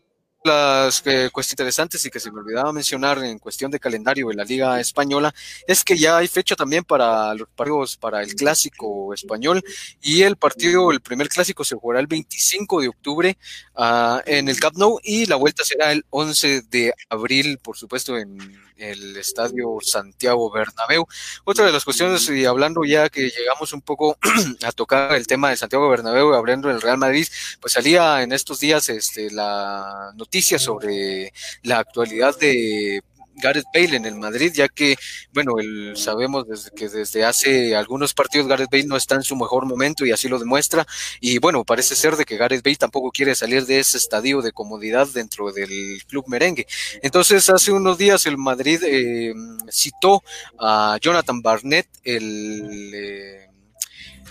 [0.45, 4.35] las eh, cuestiones interesantes y que se me olvidaba mencionar en cuestión de calendario de
[4.35, 5.33] la Liga Española
[5.67, 9.63] es que ya hay fecha también para los partidos para el clásico español
[10.01, 13.39] y el partido, el primer clásico se jugará el 25 de octubre
[13.77, 18.19] uh, en el Camp Nou y la vuelta será el 11 de abril, por supuesto,
[18.19, 18.39] en
[18.77, 21.07] el Estadio Santiago Bernabéu.
[21.45, 24.19] Otra de las cuestiones, y hablando ya que llegamos un poco
[24.63, 27.27] a tocar el tema de Santiago Bernabéu, hablando del Real Madrid,
[27.61, 33.03] pues salía en estos días este, la noticia sobre la actualidad de
[33.37, 34.97] Gareth Bale en el Madrid, ya que,
[35.33, 39.37] bueno, el, sabemos desde que desde hace algunos partidos Gareth Bale no está en su
[39.37, 40.87] mejor momento y así lo demuestra.
[41.21, 44.53] Y bueno, parece ser de que Gareth Bale tampoco quiere salir de ese estadio de
[44.53, 46.67] comodidad dentro del club merengue.
[47.03, 49.35] Entonces, hace unos días el Madrid eh,
[49.71, 50.23] citó
[50.59, 52.93] a Jonathan Barnett, el...
[52.95, 53.52] Eh,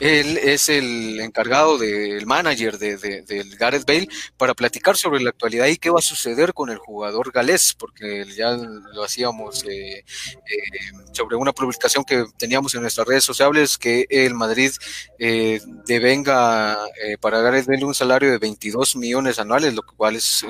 [0.02, 5.68] él es el encargado del manager de, del Gareth Bale para platicar sobre la actualidad
[5.68, 10.04] y qué va a suceder con el jugador galés, porque ya lo hacíamos eh, eh,
[11.12, 14.72] sobre una publicación que teníamos en nuestras redes sociales que el Madrid
[15.20, 16.80] eh, devenga
[17.20, 20.44] para Gareth Bale un salario de 22 millones anuales, lo cual es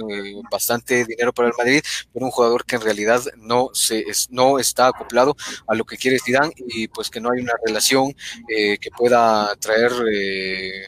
[0.49, 1.83] bastante dinero para el Madrid,
[2.13, 5.35] pero un jugador que en realidad no se no está acoplado
[5.67, 8.15] a lo que quiere Zidane y pues que no hay una relación
[8.47, 10.85] que pueda traer eh,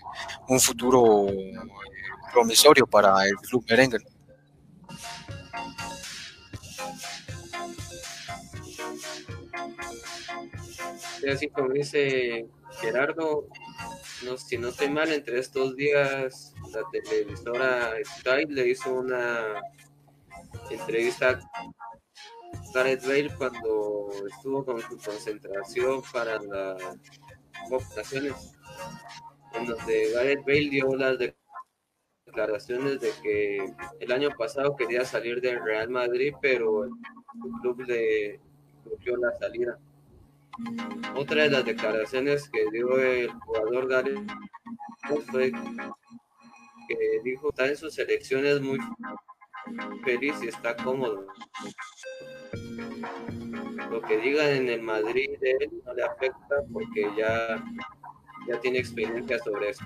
[0.47, 1.53] un futuro eh,
[2.31, 3.99] promisorio para el club merengue.
[11.31, 12.47] así como dice
[12.81, 13.47] Gerardo,
[14.25, 19.61] no, si no estoy mal, entre estos días la televisora Sky le hizo una
[20.69, 21.39] entrevista a
[22.73, 26.77] Gareth Bale cuando estuvo con su concentración para la
[27.71, 28.53] ocasiones
[29.53, 31.17] en donde Gareth Bale dio las
[32.25, 36.91] declaraciones de que el año pasado quería salir del Real Madrid, pero el
[37.61, 38.39] club le
[38.85, 39.77] bloqueó la salida.
[41.15, 44.19] Otra de las declaraciones que dio el jugador Gareth
[45.31, 45.51] fue
[46.87, 48.77] que dijo está en sus elecciones muy
[50.03, 51.25] feliz y está cómodo
[53.93, 57.63] lo que digan en el Madrid él no le afecta porque ya,
[58.47, 59.85] ya tiene experiencia sobre eso.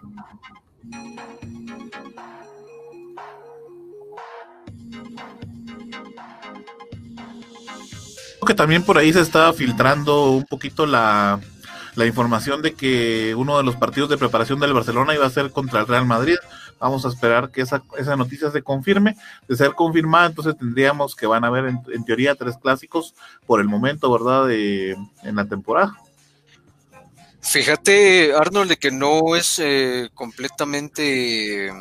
[8.45, 11.41] que también por ahí se estaba filtrando un poquito la,
[11.95, 15.51] la información de que uno de los partidos de preparación del Barcelona iba a ser
[15.51, 16.37] contra el Real Madrid.
[16.79, 19.15] Vamos a esperar que esa, esa noticia se confirme.
[19.47, 23.15] De ser confirmada, entonces tendríamos que van a haber en, teoría tres clásicos
[23.45, 24.47] por el momento, ¿verdad?
[24.47, 24.91] De,
[25.23, 25.97] en la temporada.
[27.41, 31.71] Fíjate, Arnold, de que no es eh, completamente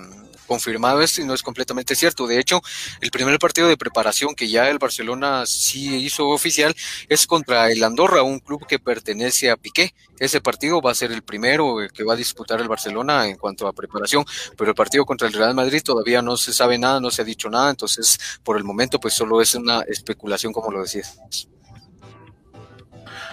[0.47, 2.27] confirmado esto y no es completamente cierto.
[2.27, 2.61] De hecho,
[3.01, 6.75] el primer partido de preparación que ya el Barcelona sí hizo oficial
[7.09, 9.95] es contra el Andorra, un club que pertenece a Piqué.
[10.19, 13.67] Ese partido va a ser el primero que va a disputar el Barcelona en cuanto
[13.67, 14.25] a preparación,
[14.57, 17.25] pero el partido contra el Real Madrid todavía no se sabe nada, no se ha
[17.25, 21.19] dicho nada, entonces por el momento pues solo es una especulación como lo decías.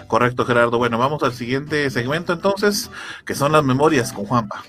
[0.06, 0.78] Correcto, Gerardo.
[0.78, 2.90] Bueno, vamos al siguiente segmento entonces,
[3.24, 4.64] que son las memorias con Juanpa.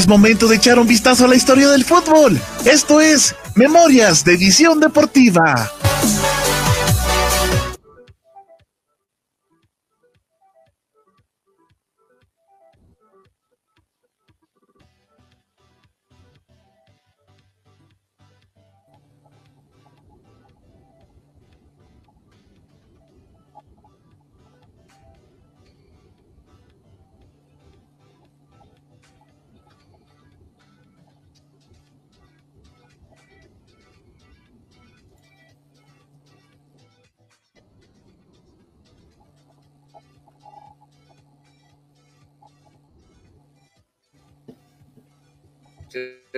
[0.00, 2.40] Es momento de echar un vistazo a la historia del fútbol.
[2.64, 5.70] Esto es Memorias de Edición Deportiva.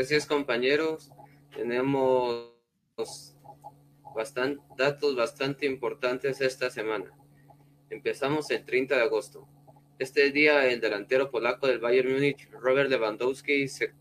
[0.02, 1.12] Así compañeros.
[1.54, 2.56] Tenemos
[4.76, 7.12] datos bastante importantes esta semana.
[7.88, 9.46] Empezamos el 30 de agosto.
[10.00, 13.92] Este día el delantero polaco del Bayern Múnich, Robert Lewandowski, se,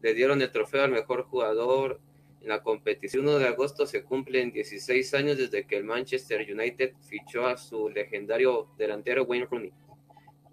[0.00, 2.00] le dieron el trofeo al mejor jugador
[2.40, 3.24] en la competición.
[3.28, 7.90] 1 de agosto se cumplen 16 años desde que el Manchester United fichó a su
[7.90, 9.72] legendario delantero Wayne Rooney.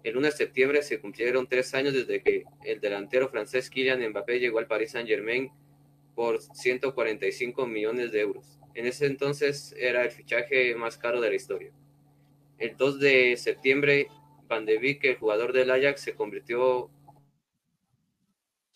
[0.08, 4.40] El 1 de septiembre se cumplieron tres años desde que el delantero francés Kylian Mbappé
[4.40, 5.50] llegó al Paris Saint-Germain
[6.14, 8.58] por 145 millones de euros.
[8.72, 11.72] En ese entonces era el fichaje más caro de la historia.
[12.56, 14.08] El 2 de septiembre,
[14.48, 16.90] Van de Beek, el jugador del Ajax, se convirtió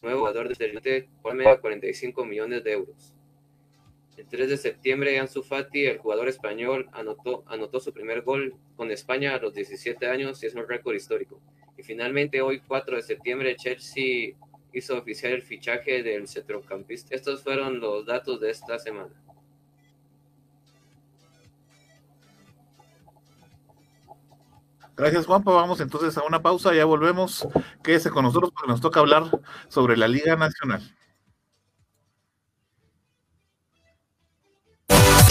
[0.02, 3.14] nuevo jugador del United por 45 millones de euros.
[4.16, 8.90] El 3 de septiembre, Ansu Fati, el jugador español, anotó, anotó su primer gol con
[8.90, 11.40] España a los 17 años y es un récord histórico.
[11.78, 14.34] Y finalmente, hoy 4 de septiembre, Chelsea
[14.72, 17.14] hizo oficial el fichaje del centrocampista.
[17.14, 19.14] Estos fueron los datos de esta semana.
[24.94, 25.52] Gracias, Juanpa.
[25.52, 27.48] Vamos entonces a una pausa, ya volvemos.
[27.82, 29.24] Quédese con nosotros porque nos toca hablar
[29.68, 30.82] sobre la Liga Nacional.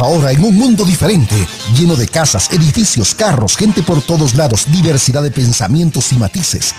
[0.00, 1.34] Ahora en un mundo diferente,
[1.76, 6.72] lleno de casas, edificios, carros, gente por todos lados, diversidad de pensamientos y matices.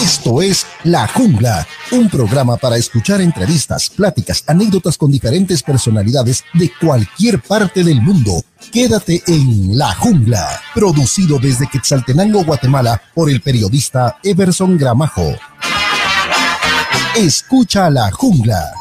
[0.00, 6.72] Esto es La Jungla, un programa para escuchar entrevistas, pláticas, anécdotas con diferentes personalidades de
[6.80, 8.44] cualquier parte del mundo.
[8.70, 15.34] Quédate en La Jungla, producido desde Quetzaltenango, Guatemala, por el periodista Everson Gramajo.
[17.16, 18.79] Escucha La Jungla.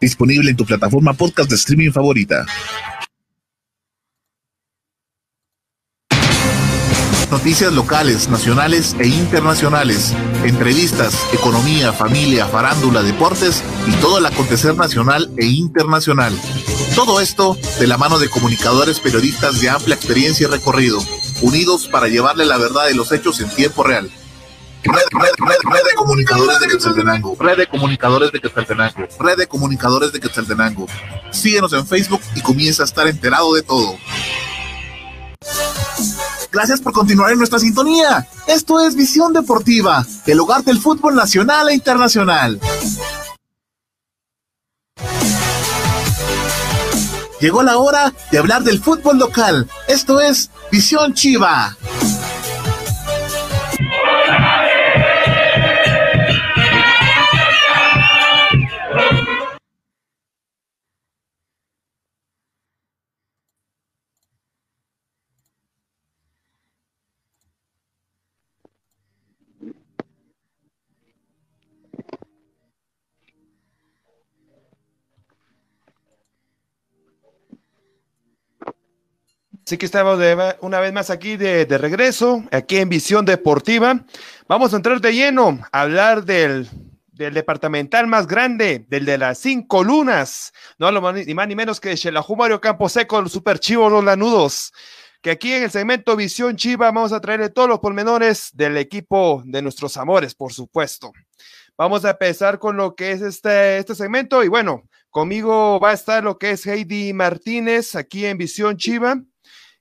[0.00, 2.46] Disponible en tu plataforma podcast de streaming favorita.
[7.30, 10.14] Noticias locales, nacionales e internacionales.
[10.42, 16.32] Entrevistas, economía, familia, farándula, deportes y todo el acontecer nacional e internacional.
[16.94, 20.98] Todo esto de la mano de comunicadores periodistas de amplia experiencia y recorrido,
[21.42, 24.10] unidos para llevarle la verdad de los hechos en tiempo real.
[24.82, 27.36] Red, de comunicadores de Quetzaltenango.
[27.38, 29.08] Red de comunicadores de Quetzaltenango.
[29.18, 30.86] Red de comunicadores de Quetzaltenango.
[31.30, 33.96] Síguenos en Facebook y comienza a estar enterado de todo.
[36.52, 38.26] Gracias por continuar en nuestra sintonía.
[38.46, 42.58] Esto es Visión Deportiva, el hogar del fútbol nacional e internacional.
[47.40, 49.68] Llegó la hora de hablar del fútbol local.
[49.88, 51.76] Esto es Visión Chiva.
[79.70, 80.18] Así que estamos
[80.62, 84.04] una vez más aquí de, regreso, aquí en Visión Deportiva.
[84.48, 86.68] Vamos a entrar de lleno a hablar del,
[87.12, 90.52] departamental más grande, del de las cinco lunas.
[90.76, 94.72] No ni más ni menos que Xelajú Mario Camposeco, el super chivo, los lanudos.
[95.22, 99.40] que aquí en el segmento Visión Chiva vamos a traerle todos los pormenores del equipo
[99.46, 101.12] de nuestros amores, por supuesto.
[101.78, 105.94] Vamos a empezar con lo que es este, este segmento y bueno, conmigo va a
[105.94, 109.22] estar lo que es Heidi Martínez aquí en Visión Chiva.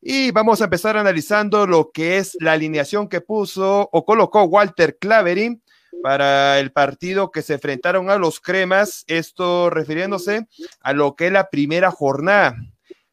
[0.01, 4.97] Y vamos a empezar analizando lo que es la alineación que puso o colocó Walter
[4.97, 5.61] Clavery
[6.01, 10.47] para el partido que se enfrentaron a los cremas, esto refiriéndose
[10.79, 12.55] a lo que es la primera jornada.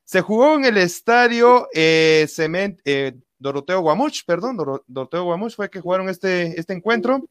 [0.04, 4.56] Se jugó en el estadio eh, Cement, eh, Doroteo Guamuch, perdón,
[4.86, 7.28] Doroteo Guamuch fue que jugaron este, este encuentro.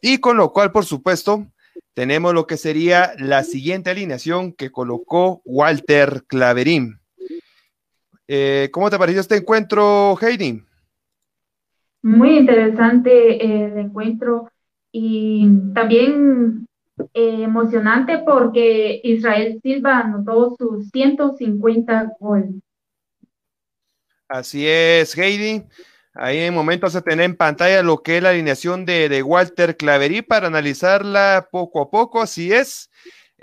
[0.00, 1.46] Y con lo cual, por supuesto,
[1.94, 7.01] tenemos lo que sería la siguiente alineación que colocó Walter Claverín.
[8.34, 10.64] Eh, ¿Cómo te pareció este encuentro, Heidi?
[12.00, 14.50] Muy interesante el encuentro
[14.90, 16.66] y también
[17.12, 22.54] eh, emocionante porque Israel Silva anotó sus 150 goles.
[24.28, 25.64] Así es, Heidi.
[26.14, 29.76] Ahí en momentos se tener en pantalla lo que es la alineación de, de Walter
[29.76, 32.22] Claverí para analizarla poco a poco.
[32.22, 32.88] Así es.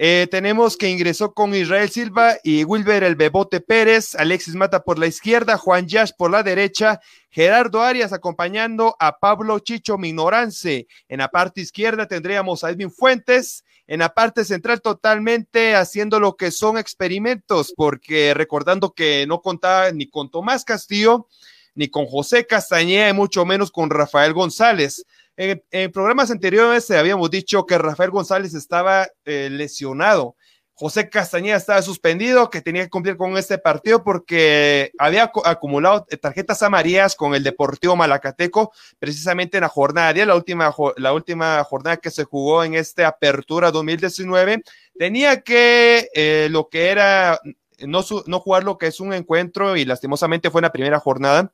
[0.02, 4.98] Eh, tenemos que ingresó con Israel Silva y Wilber el Bebote Pérez, Alexis Mata por
[4.98, 10.88] la izquierda, Juan Yash por la derecha, Gerardo Arias acompañando a Pablo Chicho Minorance.
[11.10, 16.38] En la parte izquierda tendríamos a Edwin Fuentes, en la parte central totalmente haciendo lo
[16.38, 21.28] que son experimentos, porque recordando que no contaba ni con Tomás Castillo,
[21.76, 25.06] ni con José Castañeda y mucho menos con Rafael González.
[25.42, 30.36] En, programas anteriores habíamos dicho que Rafael González estaba eh, lesionado.
[30.74, 36.62] José Castañeda estaba suspendido, que tenía que cumplir con este partido porque había acumulado tarjetas
[36.62, 41.98] amarillas con el Deportivo Malacateco, precisamente en la jornada 10, la última, la última jornada
[41.98, 44.62] que se jugó en esta apertura 2019.
[44.98, 47.40] Tenía que eh, lo que era
[47.88, 51.54] no, no jugar lo que es un encuentro y lastimosamente fue en la primera jornada.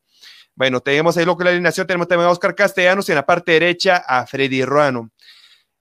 [0.55, 3.25] Bueno, tenemos ahí lo que la alineación, tenemos también a Oscar Castellanos y en la
[3.25, 5.11] parte derecha a Freddy Ruano.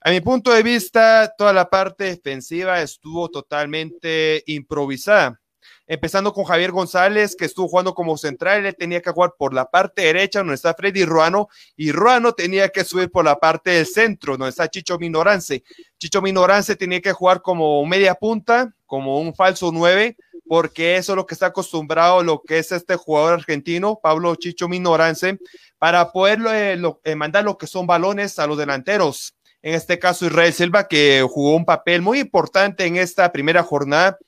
[0.01, 5.41] A mi punto de vista, toda la parte defensiva estuvo totalmente improvisada.
[5.87, 9.67] Empezando con Javier González, que estuvo jugando como central, él tenía que jugar por la
[9.67, 13.87] parte derecha, donde está Freddy Ruano, y Ruano tenía que subir por la parte del
[13.87, 15.62] centro, donde está Chicho Minorance.
[15.99, 21.17] Chicho Minorance tenía que jugar como media punta, como un falso nueve, porque eso es
[21.17, 25.39] lo que está acostumbrado lo que es este jugador argentino, Pablo Chicho Minorance,
[25.79, 29.35] para poder eh, eh, mandar lo que son balones a los delanteros.
[29.62, 34.19] En este caso, Israel Silva, que jugó un papel muy importante en esta primera jornada,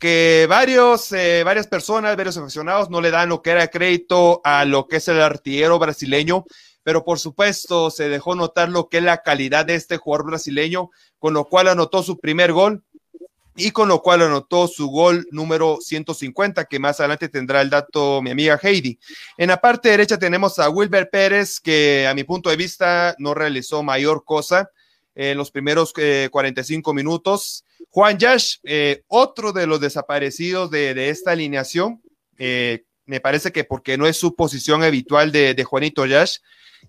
[0.00, 4.64] que varios, eh, varias personas, varios aficionados no le dan lo que era crédito a
[4.64, 6.46] lo que es el artillero brasileño,
[6.82, 10.90] pero por supuesto se dejó notar lo que es la calidad de este jugador brasileño,
[11.18, 12.82] con lo cual anotó su primer gol
[13.56, 18.22] y con lo cual anotó su gol número 150, que más adelante tendrá el dato
[18.22, 18.98] mi amiga Heidi.
[19.36, 23.34] En la parte derecha tenemos a Wilber Pérez, que a mi punto de vista no
[23.34, 24.70] realizó mayor cosa
[25.14, 27.64] en los primeros 45 eh, minutos.
[27.90, 32.02] Juan Yash, eh, otro de los desaparecidos de, esta alineación,
[32.38, 36.36] eh, me parece que porque no es su posición habitual de, Juanito Yash.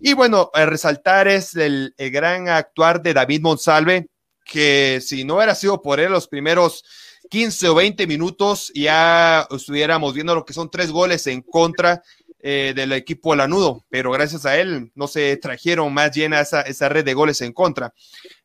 [0.00, 4.06] Y bueno, resaltar es el, el gran actuar de David Monsalve,
[4.44, 6.84] que si no hubiera sido por él los primeros
[7.30, 12.02] 15 o 20 minutos, ya estuviéramos viendo lo que son tres goles en contra
[12.44, 16.88] eh, del equipo Lanudo, pero gracias a él no se trajeron más llena esa, esa
[16.88, 17.94] red de goles en contra.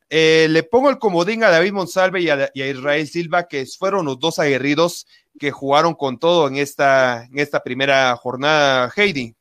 [0.10, 4.20] Eh, le pongo el comodín a David Monsalve y a, Israel Silva, que fueron los
[4.20, 5.06] dos aguerridos
[5.38, 9.36] que jugaron con todo en esta, en esta primera jornada, Heidi.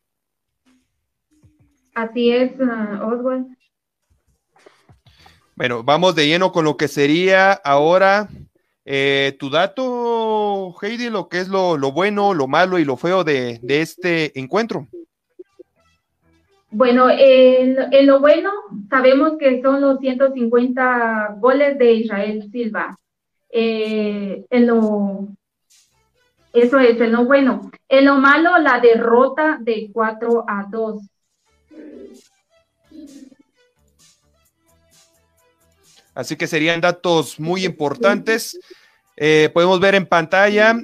[1.95, 3.47] Así es, uh, Oswald.
[5.55, 8.29] Bueno, vamos de lleno con lo que sería ahora
[8.85, 13.61] eh, tu dato, Heidi, lo que es lo, bueno, lo malo y lo feo de,
[13.67, 14.87] este encuentro.
[16.71, 18.51] Bueno, en, lo bueno,
[18.91, 22.99] sabemos que son los 150 goles de Israel Silva.
[23.49, 25.29] Eh, en lo,
[26.53, 27.71] eso es, en lo bueno.
[27.89, 31.03] En lo malo, la derrota de 4 a 2
[36.17, 38.59] Así que serían datos muy importantes.
[39.19, 40.75] Eh, podemos ver en pantalla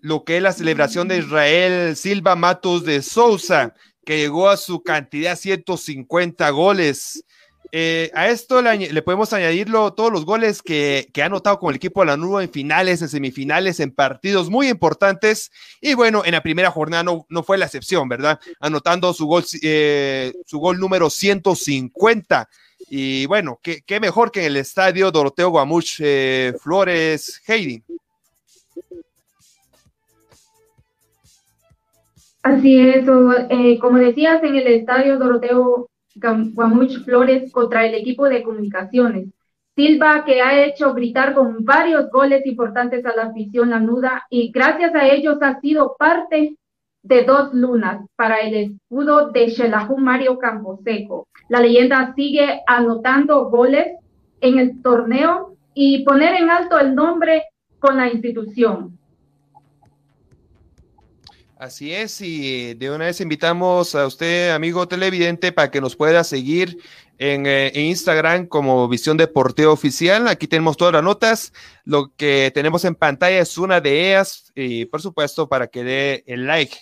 [0.00, 3.74] lo que es la celebración de Israel Silva Matos de Sousa,
[4.04, 7.24] que llegó a su cantidad 150 goles.
[7.72, 12.02] Eh, a esto le, podemos añadirlo todos los goles que, ha anotado con el equipo
[12.02, 15.50] de la nube en finales, en semifinales, en partidos muy importantes.
[15.80, 18.38] Y bueno, en la primera jornada no, no fue la excepción, ¿verdad?
[18.60, 22.48] Anotando su gol, eh, su gol número 150.
[22.90, 27.82] Y bueno, qué, mejor que en el estadio Doroteo Guamuch eh, Flores Heidi.
[32.44, 33.06] Así es,
[33.48, 39.28] eh, como decías, en el estadio Doroteo Guamuch Flores contra el equipo de comunicaciones.
[39.74, 44.94] Silva, que ha hecho gritar con varios goles importantes a la afición lanuda y gracias
[44.94, 46.58] a ellos ha sido parte
[47.02, 51.26] de dos lunas para el escudo de Shelahu Mario Camposeco.
[51.48, 53.96] La leyenda sigue anotando goles
[54.42, 57.44] en el torneo y poner en alto el nombre
[57.78, 58.98] con la institución.
[61.56, 66.24] Así es, y de una vez invitamos a usted, amigo televidente, para que nos pueda
[66.24, 66.78] seguir
[67.18, 70.26] en, eh, Instagram como Visión Deportiva Oficial.
[70.26, 71.52] Aquí tenemos todas las notas.
[71.84, 76.24] Lo que tenemos en pantalla es una de ellas, y por supuesto, para que dé
[76.26, 76.76] el like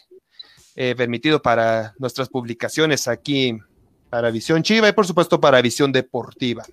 [0.74, 3.58] eh, permitido para nuestras publicaciones aquí
[4.08, 6.64] para Visión Chiva y por supuesto para Visión Deportiva.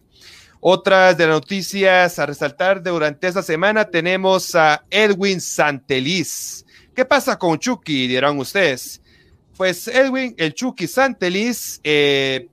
[0.61, 7.37] Otras de las noticias a resaltar durante esta semana tenemos a Edwin Santeliz ¿Qué pasa
[7.37, 8.07] con Chucky?
[8.07, 9.01] Dirán ustedes.
[9.57, 12.47] Pues Edwin, el Chucky Santelis, eh,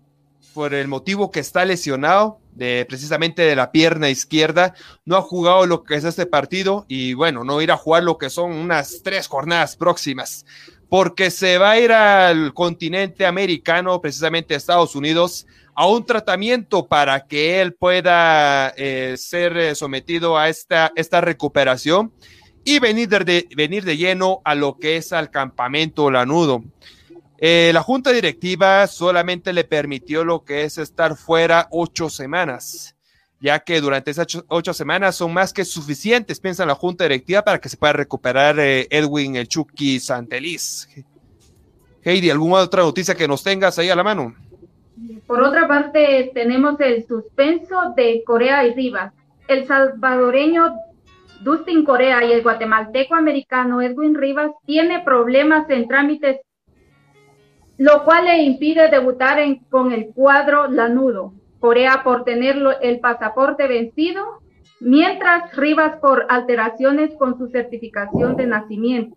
[0.55, 4.75] por el motivo que está lesionado, de, precisamente de la pierna izquierda,
[5.05, 8.19] no ha jugado lo que es este partido y bueno, no irá a jugar lo
[8.19, 10.47] que son unas tres jornadas próximas,
[10.89, 16.87] porque se va a ir al continente americano, precisamente a Estados Unidos, a un tratamiento
[16.87, 22.13] para que él pueda eh, ser eh, sometido a esta, esta recuperación
[22.67, 26.65] y venir de, venir de lleno a lo que es al campamento lanudo.
[27.39, 32.97] Eh, la junta directiva solamente le permitió lo que es estar fuera ocho semanas,
[33.39, 37.61] ya que durante esas ocho, semanas son más que suficientes, piensa la junta directiva, para
[37.61, 40.89] que se pueda recuperar eh, Edwin el Chucky Santeliz.
[42.03, 44.35] Heidi, ¿alguna otra noticia que nos tengas ahí a la mano?
[45.29, 49.13] Por otra parte, tenemos el suspenso de Corea y Rivas.
[49.47, 50.75] El salvadoreño
[51.41, 56.41] Dustin Corea y el guatemalteco americano Edwin Rivas tiene problemas en trámites,
[57.79, 59.39] lo cual le impide debutar
[59.71, 61.33] con el cuadro lanudo.
[61.61, 64.41] Corea por tener el pasaporte vencido,
[64.81, 69.17] mientras Rivas por alteraciones con su certificación de nacimiento.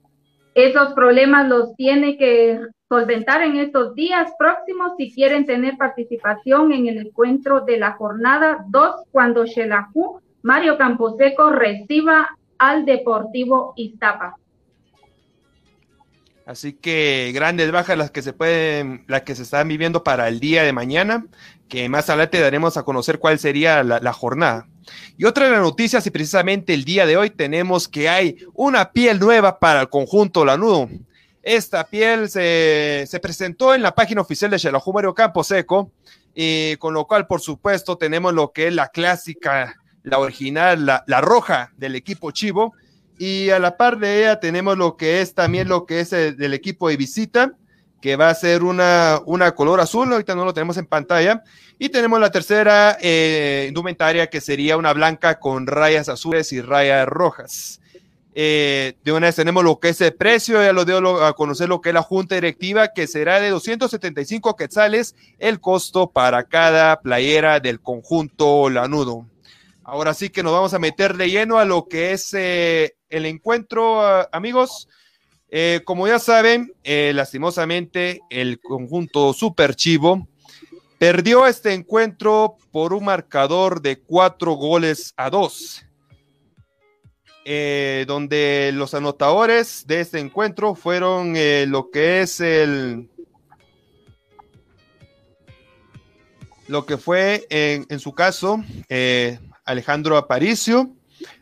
[0.56, 2.60] Esos problemas los tiene que
[2.90, 8.66] solventar en estos días próximos si quieren tener participación en el encuentro de la jornada
[8.68, 14.36] 2 cuando Shelahu Mario Camposeco reciba al Deportivo Iztapa.
[16.50, 20.40] Así que grandes bajas las que se pueden, las que se están viviendo para el
[20.40, 21.28] día de mañana,
[21.68, 24.68] que más adelante daremos a conocer cuál sería la, jornada.
[25.16, 28.92] Y otra de las noticias, y precisamente el día de hoy tenemos que hay una
[28.92, 30.90] piel nueva para el conjunto Lanudo.
[31.44, 35.92] Esta piel se, presentó en la página oficial de Xelajú Mario Camposeco,
[36.34, 41.22] y con lo cual, por supuesto, tenemos lo que es la clásica la original, la,
[41.22, 42.74] roja del equipo Chivo.
[43.18, 46.38] Y a la par de ella tenemos lo que es también lo que es el,
[46.38, 47.54] del equipo de visita,
[48.02, 51.44] que va a ser una, una color azul, ahorita no lo tenemos en pantalla.
[51.78, 57.08] Y tenemos la tercera eh, indumentaria, que sería una blanca con rayas azules y rayas
[57.08, 57.80] rojas.
[58.36, 61.68] Eh, de una vez tenemos lo que es el precio, ya lo dio a conocer
[61.68, 67.02] lo que es la junta directiva, que será de 275 quetzales el costo para cada
[67.02, 69.26] playera del conjunto lanudo.
[69.92, 73.26] Ahora sí que nos vamos a meter de lleno a lo que es eh, el
[73.26, 74.88] encuentro, amigos.
[75.50, 80.28] Eh, como ya saben, eh, lastimosamente el conjunto Super Chivo
[81.00, 85.84] perdió este encuentro por un marcador de cuatro goles a dos.
[87.44, 91.34] donde los anotadores de este encuentro fueron
[91.72, 93.10] lo que es el
[96.68, 98.64] lo que fue en, en su caso
[99.70, 100.96] Alejandro Aparicio,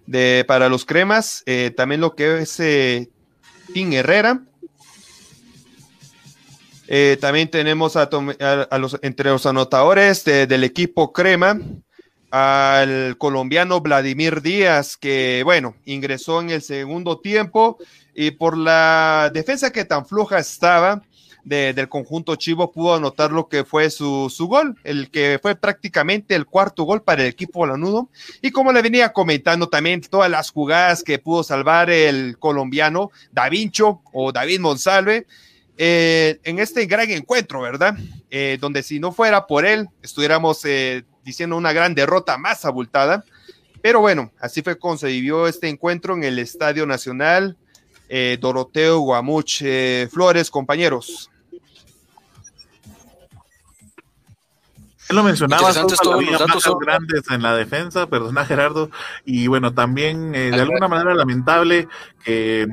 [0.05, 3.09] de, para los cremas, eh, también lo que es eh,
[3.73, 4.43] Tim Herrera.
[6.89, 8.09] Eh, también tenemos a,
[8.77, 11.59] los, entre los anotadores del equipo crema
[12.29, 17.77] al colombiano Vladimir Díaz, que bueno, ingresó en el segundo tiempo
[18.13, 21.01] y por la defensa que tan floja estaba,
[21.47, 26.45] del conjunto Chivo pudo anotar lo que fue su, gol, el que fue prácticamente el
[26.45, 28.09] cuarto gol para el equipo lanudo.
[28.41, 34.01] Y como le venía comentando también, todas las jugadas que pudo salvar el colombiano Davincho
[34.11, 35.25] o David Monsalve.
[35.79, 37.95] Eh, en este gran encuentro, ¿verdad?
[38.31, 43.23] Eh, donde si no fuera por él, estuviéramos eh, diciendo una gran derrota más abultada.
[43.81, 47.57] Pero bueno, así fue como se vivió este encuentro en el Estadio Nacional
[48.39, 49.63] Doroteo Guamuch
[50.09, 51.29] Flores, compañeros.
[55.09, 56.79] Él lo mencionaba, los datos son...
[56.79, 58.89] grandes en la defensa, perdona Gerardo,
[59.23, 61.87] y bueno, también eh, de alguna manera lamentable
[62.23, 62.67] que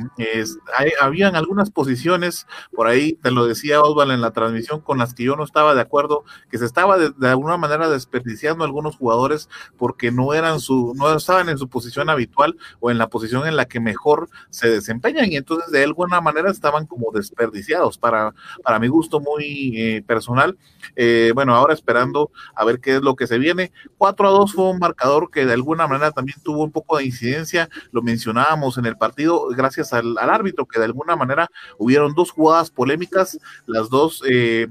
[0.76, 5.14] hay, habían algunas posiciones, por ahí te lo decía Osval en la transmisión, con las
[5.14, 8.96] que yo no estaba de acuerdo, que se estaba de, de, alguna manera desperdiciando algunos
[8.96, 13.46] jugadores porque no eran su, no estaban en su posición habitual o en la posición
[13.46, 18.34] en la que mejor se desempeñan, y entonces de alguna manera estaban como desperdiciados para,
[18.64, 20.58] para mi gusto muy eh, personal.
[20.96, 22.23] Eh, bueno, ahora esperando
[22.54, 23.72] a ver qué es lo que se viene.
[23.98, 27.04] 4 a 2 fue un marcador que de alguna manera también tuvo un poco de
[27.04, 31.48] incidencia, lo mencionábamos en el partido, gracias al, árbitro, que de alguna manera
[31.78, 34.68] hubieron dos jugadas polémicas, las dos eh,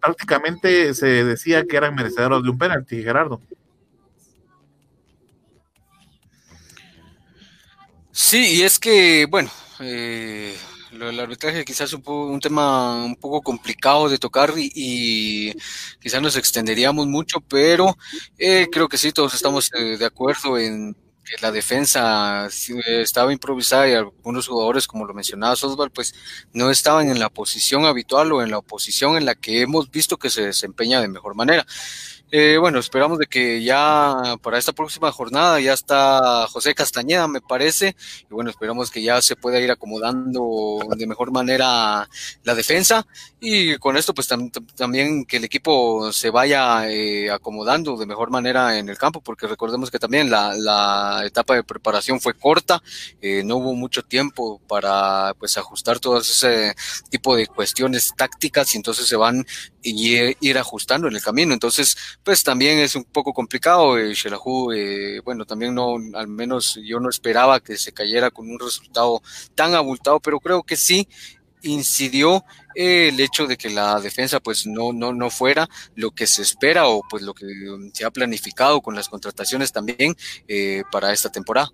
[0.00, 3.40] prácticamente se decía que eran merecedores de un penalti, Gerardo.
[8.10, 9.50] Sí, y es que, bueno,
[9.80, 10.54] eh,
[11.10, 15.54] el arbitraje quizás es un, tema un poco complicado de tocar y,
[16.00, 17.96] quizás nos extenderíamos mucho, pero
[18.38, 23.88] eh, creo que sí, todos estamos eh, de acuerdo en que la defensa estaba improvisada
[23.88, 26.14] y algunos jugadores, como lo mencionaba Osvaldo, pues
[26.52, 30.18] no estaban en la posición habitual o en la posición en la que hemos visto
[30.18, 31.64] que se desempeña de mejor manera.
[32.34, 37.42] Eh, bueno, esperamos de que ya para esta próxima jornada ya está José Castañeda, me
[37.42, 42.08] parece, y bueno, esperamos que ya se pueda ir acomodando de mejor manera
[42.42, 43.06] la defensa.
[43.38, 44.28] Y con esto pues
[44.76, 49.46] también que el equipo se vaya eh, acomodando de mejor manera en el campo, porque
[49.46, 52.82] recordemos que también la, etapa de preparación fue corta,
[53.20, 56.74] eh, no hubo mucho tiempo para pues ajustar todo ese
[57.10, 59.44] tipo de cuestiones tácticas y entonces se van
[59.82, 61.52] y ir ajustando en el camino.
[61.52, 63.98] Entonces, pues también es un poco complicado.
[63.98, 64.14] Eh,
[64.74, 69.22] eh, bueno, también no, al menos yo no esperaba que se cayera con un resultado
[69.54, 71.08] tan abultado, pero creo que sí
[71.62, 76.42] incidió el hecho de que la defensa pues no, no, no fuera lo que se
[76.42, 77.46] espera o pues lo que
[77.92, 80.16] se ha planificado con las contrataciones también
[80.48, 81.70] eh, para esta temporada.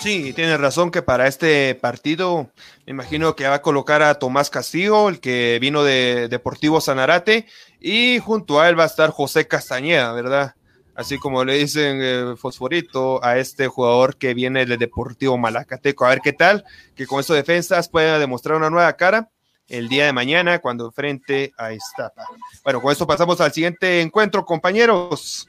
[0.00, 2.50] Sí, tiene razón que para este partido
[2.86, 7.46] me imagino que va a colocar a Tomás Castillo, el que vino de Deportivo Sanarate,
[7.80, 10.54] y junto a él va a estar José Castañeda, ¿verdad?
[10.94, 16.04] Así como le dicen eh, Fosforito a este jugador que viene del Deportivo Malacateco.
[16.04, 16.64] A ver qué tal,
[16.94, 19.30] que con esas defensas pueda demostrar una nueva cara
[19.66, 22.26] el día de mañana cuando frente a Estapa.
[22.62, 25.48] Bueno, con esto pasamos al siguiente encuentro, compañeros.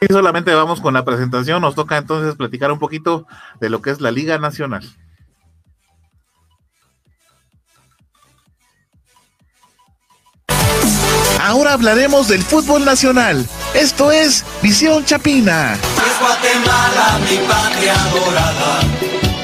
[0.00, 1.60] Y solamente vamos con la presentación.
[1.60, 3.26] Nos toca entonces platicar un poquito
[3.60, 4.82] de lo que es la Liga Nacional.
[11.48, 13.48] Ahora hablaremos del fútbol nacional.
[13.72, 15.78] Esto es Visión Chapina.
[15.96, 18.80] Es Guatemala, mi patria dorada.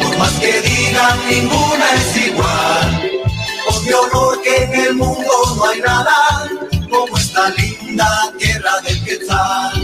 [0.03, 3.11] Por más que digan, ninguna es igual.
[3.67, 6.47] Con mi honor que en el mundo no hay nada
[6.91, 9.84] como esta linda tierra del Quetzal.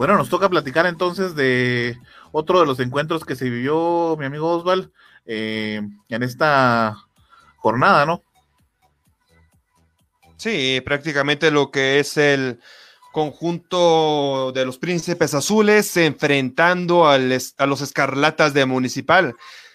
[0.00, 1.98] Bueno, nos toca platicar entonces de
[2.32, 4.90] otro de los encuentros que se vivió mi amigo Osval
[5.26, 6.96] eh, en esta
[7.58, 8.22] jornada, ¿no?
[10.38, 12.60] Sí, prácticamente lo que es el
[13.12, 19.34] conjunto de los príncipes azules enfrentando a los escarlatas de municipal.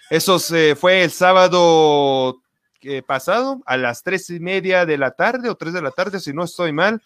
[0.09, 2.41] Eso se fue el sábado
[2.82, 6.19] eh, pasado a las tres y media de la tarde o tres de la tarde,
[6.19, 6.99] si no estoy mal.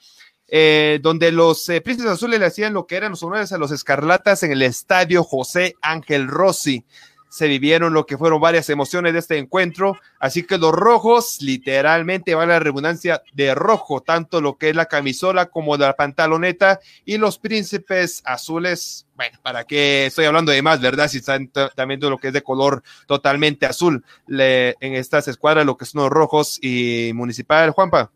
[0.52, 3.72] Eh, donde los eh, Príncipes Azules le hacían lo que eran los honores a los
[3.72, 6.86] Escarlatas en el estadio José Ángel Rossi.
[7.30, 12.34] Se vivieron lo que fueron varias emociones de este encuentro, así que los rojos literalmente
[12.34, 16.80] van a la redundancia de rojo, tanto lo que es la camisola como la pantaloneta,
[17.06, 21.08] y los príncipes azules, bueno, ¿para qué estoy hablando de más, verdad?
[21.08, 25.86] Si están también lo que es de color totalmente azul en estas escuadras, lo que
[25.86, 28.12] son los rojos y municipal, Juanpa.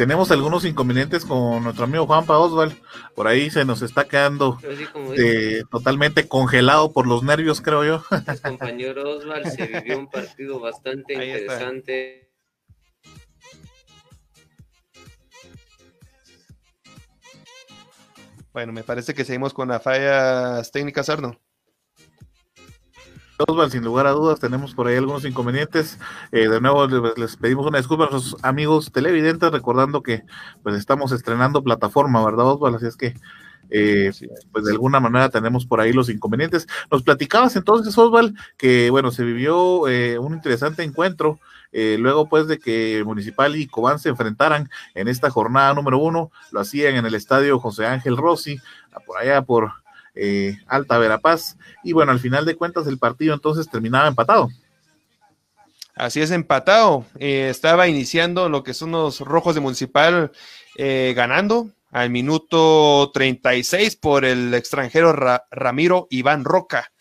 [0.00, 2.74] Tenemos algunos inconvenientes con nuestro amigo Juanpa Oswald.
[3.14, 4.58] Por ahí se nos está quedando
[5.18, 8.02] eh, totalmente congelado por los nervios, creo yo.
[8.42, 12.30] Compañero Oswald se vivió un partido bastante interesante.
[18.54, 21.38] Bueno, me parece que seguimos con las fallas técnicas, Arno.
[23.48, 25.98] Osval, sin lugar a dudas, tenemos por ahí algunos inconvenientes.
[26.32, 26.86] Eh, de nuevo,
[27.16, 30.22] les, pedimos una disculpa a nuestros amigos televidentes, recordando que
[30.62, 32.74] pues estamos estrenando plataforma, ¿verdad, Osval?
[32.74, 33.14] Así es que,
[33.70, 34.10] eh,
[34.52, 36.66] pues de alguna manera tenemos por ahí los inconvenientes.
[36.90, 41.38] Nos platicabas entonces, Osval, que bueno, se vivió eh, un interesante encuentro.
[41.72, 46.60] luego pues de que Municipal y Cobán se enfrentaran en esta jornada número uno, lo
[46.60, 48.58] hacían en el estadio José Ángel Rossi,
[49.06, 49.79] por allá por
[50.20, 51.56] eh, Alta Verapaz.
[51.82, 54.50] Y bueno, al final de cuentas el partido entonces terminaba empatado.
[55.94, 57.06] Así es, empatado.
[57.18, 60.30] Eh, estaba iniciando lo que son los rojos de Municipal
[60.76, 65.12] eh, ganando al minuto 36 por el extranjero
[65.50, 66.92] Ramiro Iván Roca.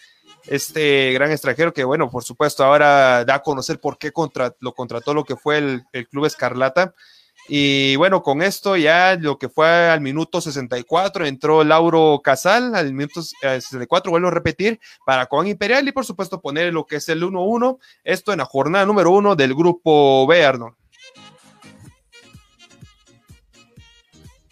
[0.47, 4.11] Este gran extranjero que, bueno, por supuesto, ahora da a conocer por qué
[4.61, 6.95] lo contrató lo que fue el, el Club Escarlata
[7.51, 12.93] y bueno, con esto ya lo que fue al minuto 64 entró Lauro Casal, al
[12.93, 16.97] minuto 64 eh, vuelvo a repetir, para con Imperial y por supuesto poner lo que
[16.97, 20.75] es el 1-1, esto en la jornada número uno del grupo B, Arnold.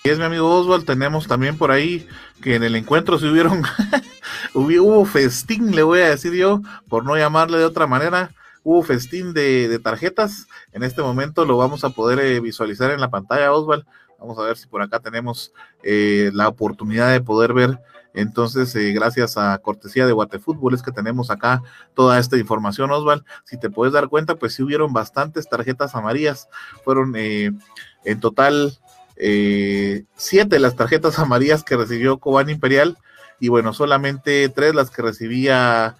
[0.04, 2.08] Y es mi amigo Oswald, tenemos también por ahí
[2.42, 3.62] que en el encuentro se hubieron,
[4.56, 8.32] hubo festín, le voy a decir yo, por no llamarle de otra manera,
[8.68, 10.46] hubo festín de, tarjetas.
[10.74, 13.88] En este momento lo vamos a poder eh, visualizar en la pantalla, Osval.
[14.20, 15.54] Vamos a ver si por acá tenemos
[15.84, 17.80] eh, la oportunidad de poder ver.
[18.14, 21.64] Entonces, eh, gracias a cortesía de Guatefútbol es que tenemos acá
[21.94, 23.24] toda esta información, Osval.
[23.46, 26.50] Si te puedes dar cuenta, pues sí hubieron bastantes tarjetas amarillas.
[26.84, 28.78] Fueron en total
[29.16, 32.98] siete las tarjetas amarillas que recibió Cobán Imperial
[33.40, 35.96] y bueno, solamente tres las que recibía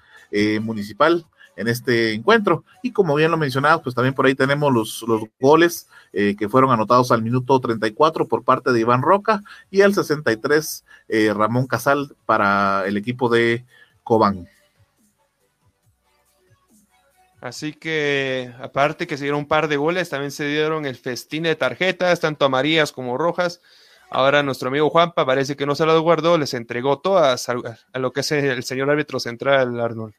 [0.62, 1.26] Municipal
[1.58, 2.64] en este encuentro.
[2.82, 6.48] Y como bien lo mencionabas, pues también por ahí tenemos los, los goles eh, que
[6.48, 11.68] fueron anotados al minuto 34 por parte de Iván Roca y al 63 eh, Ramón
[11.68, 13.66] Casal para el equipo de
[14.04, 14.48] Cobán.
[17.42, 21.44] Así que, aparte que se dieron un par de goles, también se dieron el festín
[21.44, 23.62] de tarjetas, tanto amarillas como rojas.
[24.10, 27.56] Ahora nuestro amigo Juanpa parece que no se las guardó, les entregó todas a,
[27.94, 30.14] a lo que es el señor árbitro central, Arnold.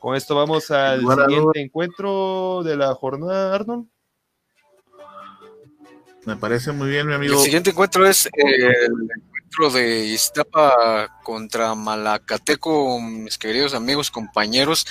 [0.00, 3.86] Con esto vamos al siguiente encuentro de la jornada, Arnold.
[6.24, 7.34] Me parece muy bien, mi amigo.
[7.34, 14.86] El siguiente encuentro es eh, el encuentro de Iztapa contra Malacateco, mis queridos amigos, compañeros.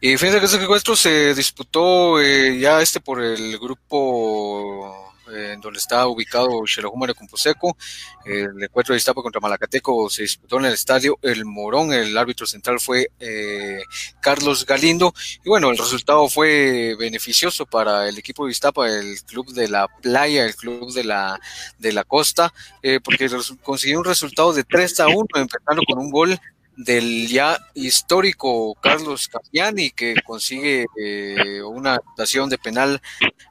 [0.00, 5.78] Y fíjense que ese encuentro se disputó eh, ya este por el grupo en donde
[5.78, 7.76] está ubicado Xelojuma de Composeco.
[8.24, 11.92] El encuentro de Iztapa contra Malacateco se disputó en el estadio El Morón.
[11.92, 13.82] El árbitro central fue eh,
[14.20, 15.14] Carlos Galindo.
[15.44, 19.88] Y bueno, el resultado fue beneficioso para el equipo de Iztapa, el club de la
[19.88, 21.40] playa, el club de la,
[21.78, 22.52] de la costa,
[22.82, 23.28] eh, porque
[23.62, 26.40] consiguió un resultado de 3 a 1, empezando con un gol
[26.76, 33.00] del ya histórico Carlos Capiani que consigue eh, una actuación de penal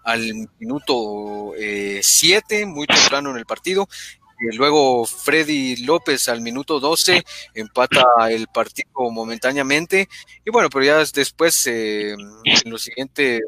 [0.03, 3.87] al minuto 7, eh, muy temprano en el partido.
[4.39, 10.09] Y luego Freddy López al minuto 12 empata el partido momentáneamente.
[10.45, 13.41] Y bueno, pero ya después, eh, en los siguientes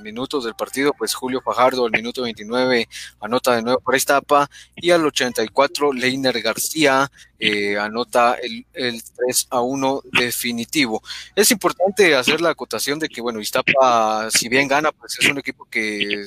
[0.00, 2.88] minutos del partido, pues Julio Fajardo al minuto 29
[3.20, 7.10] anota de nuevo por Iztapa y al 84 Leiner García
[7.40, 11.02] eh, anota el, el, 3 a 1 definitivo.
[11.36, 15.38] Es importante hacer la acotación de que, bueno, Iztapa, si bien gana, pues es un
[15.38, 16.26] equipo que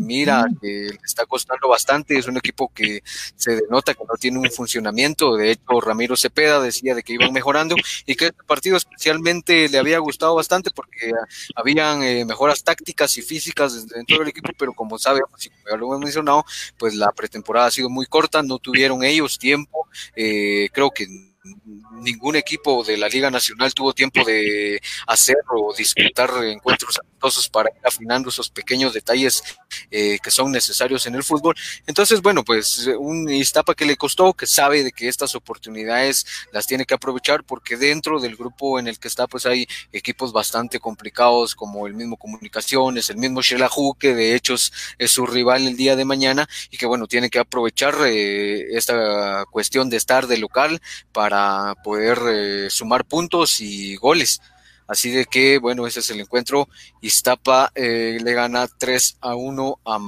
[0.00, 4.38] mira, que le está costando bastante, es un equipo que se denota que no tiene
[4.38, 5.36] un funcionamiento.
[5.36, 7.76] De hecho, Ramiro Cepeda decía de que iban mejorando
[8.06, 11.12] y que este partido especialmente le había gustado bastante porque
[11.54, 15.76] habían eh, mejoras tácticas y físicas dentro del equipo, pero como sabemos, y como ya
[15.76, 16.44] lo hemos mencionado,
[16.78, 21.06] pues la pretemporada ha sido muy corta, no tuvieron ellos tiempo, eh, creo que
[21.92, 27.70] ningún equipo de la Liga Nacional tuvo tiempo de hacer o disputar encuentros amistosos para
[27.70, 29.42] ir afinando esos pequeños detalles
[29.90, 31.54] eh, que son necesarios en el fútbol.
[31.86, 36.66] Entonces, bueno, pues un Iztapa que le costó, que sabe de que estas oportunidades las
[36.66, 40.80] tiene que aprovechar porque dentro del grupo en el que está, pues hay equipos bastante
[40.80, 44.72] complicados como el mismo Comunicaciones, el mismo Shelahu, que de hecho es,
[45.06, 49.88] su rival el día de mañana y que bueno, tiene que aprovechar eh, esta cuestión
[49.88, 50.80] de estar de local
[51.12, 51.35] para
[51.82, 54.40] poder eh, sumar puntos y goles.
[54.86, 56.68] Así de que, bueno, ese es el encuentro.
[57.00, 59.98] Iztapa eh, le gana 3 a 1 a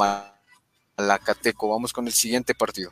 [0.96, 1.68] Malacateco.
[1.68, 2.90] Vamos con el siguiente partido.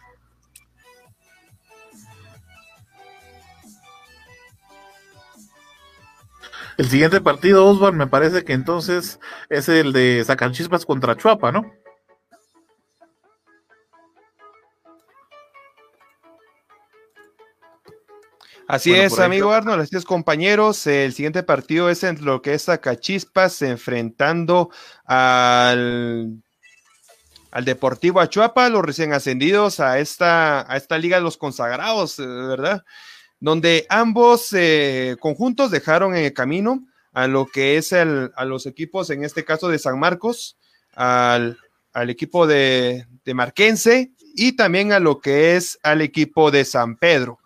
[6.76, 9.18] El siguiente partido, Osvaldo, me parece que entonces
[9.48, 11.72] es el de Sacanchispas contra Chuapa, ¿no?
[18.68, 20.86] Así es, amigo Arnold, así es, compañeros.
[20.88, 24.70] El siguiente partido es entre lo que es Acachispas enfrentando
[25.04, 26.42] al,
[27.52, 32.26] al Deportivo Achuapa, los recién ascendidos a esta, a esta Liga de los Consagrados, eh,
[32.26, 32.84] ¿verdad?
[33.38, 38.66] Donde ambos eh, conjuntos dejaron en el camino a lo que es el, a los
[38.66, 40.56] equipos, en este caso de San Marcos,
[40.94, 41.56] al,
[41.92, 46.96] al equipo de, de Marquense y también a lo que es al equipo de San
[46.96, 47.38] Pedro.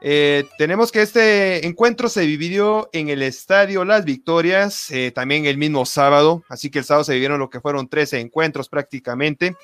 [0.00, 5.58] Eh, tenemos que este encuentro se dividió en el estadio Las Victorias, eh, también el
[5.58, 9.56] mismo sábado, así que el sábado se vivieron lo que fueron 13 encuentros prácticamente,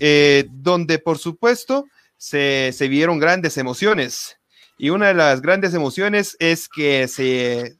[0.00, 1.86] eh, donde por supuesto
[2.16, 4.36] se, se vieron grandes emociones.
[4.78, 7.76] Y una de las grandes emociones es que se,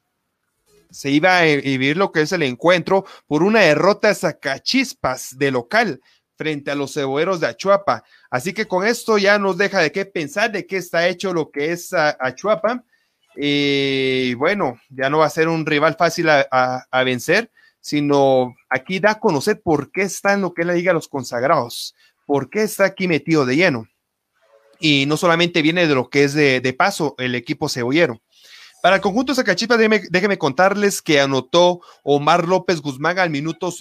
[0.90, 6.00] se iba a vivir lo que es el encuentro por una derrota sacachispas de local
[6.36, 8.04] frente a los ceboeros de Achuapa.
[8.30, 11.50] Así que con esto ya nos deja de qué pensar de qué está hecho lo
[11.50, 12.84] que es Achuapa.
[13.36, 19.12] Y bueno, ya no va a ser un rival fácil a, vencer, sino aquí da
[19.12, 21.94] a conocer por qué está en lo que es la Liga de los Consagrados,
[22.26, 23.88] por qué está aquí metido de lleno.
[24.78, 28.20] Y no solamente viene de lo que es de, de paso el equipo cebollero.
[28.82, 33.72] Para el conjunto Zacachipa, déjeme, contarles que anotó Omar López Guzmán al minuto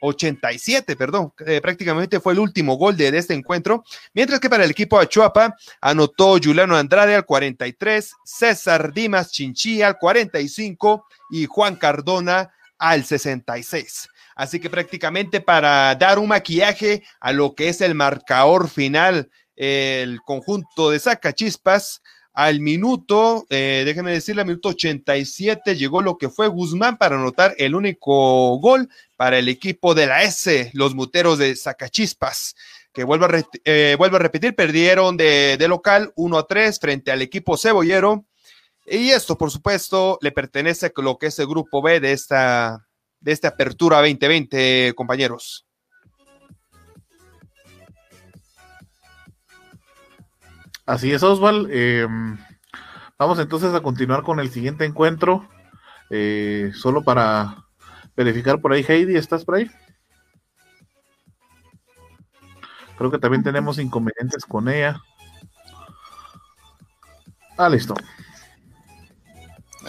[0.00, 3.84] 87, perdón, eh, prácticamente fue el último gol de, este encuentro,
[4.14, 9.98] mientras que para el equipo Achuapa anotó Juliano Andrade al 43, César Dimas Chinchilla al
[9.98, 14.08] 45 y Juan Cardona al 66.
[14.36, 20.18] Así que prácticamente para dar un maquillaje a lo que es el marcador final, el
[20.22, 22.00] conjunto de Zacachispas
[22.36, 27.54] al minuto, eh, déjenme decirle, al minuto 87 llegó lo que fue Guzmán para anotar
[27.56, 32.54] el único gol para el equipo de la S, los muteros de Zacachispas,
[32.92, 37.56] que vuelvo a, eh, a repetir, perdieron de, local 1 a 3 frente al equipo
[37.56, 38.26] cebollero.
[38.84, 42.86] Y esto, por supuesto, le pertenece a lo que es el grupo B de esta,
[43.18, 45.65] de esta apertura 2020, compañeros.
[50.86, 51.68] Así es, Osval.
[51.72, 52.38] Em,
[53.18, 55.48] vamos entonces a continuar con el siguiente encuentro.
[56.10, 57.66] Eh, solo para
[58.16, 59.68] verificar por ahí, Heidi, ¿estás por ahí?
[62.96, 65.02] Creo que también tenemos inconvenientes con ella.
[67.58, 67.94] Ah, listo.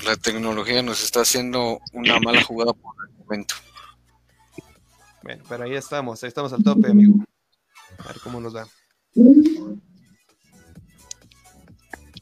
[0.03, 3.53] La tecnología nos está haciendo una mala jugada por el momento.
[5.21, 7.15] Bueno, pero ahí estamos, ahí estamos al tope, amigo.
[7.99, 8.67] A ver cómo nos da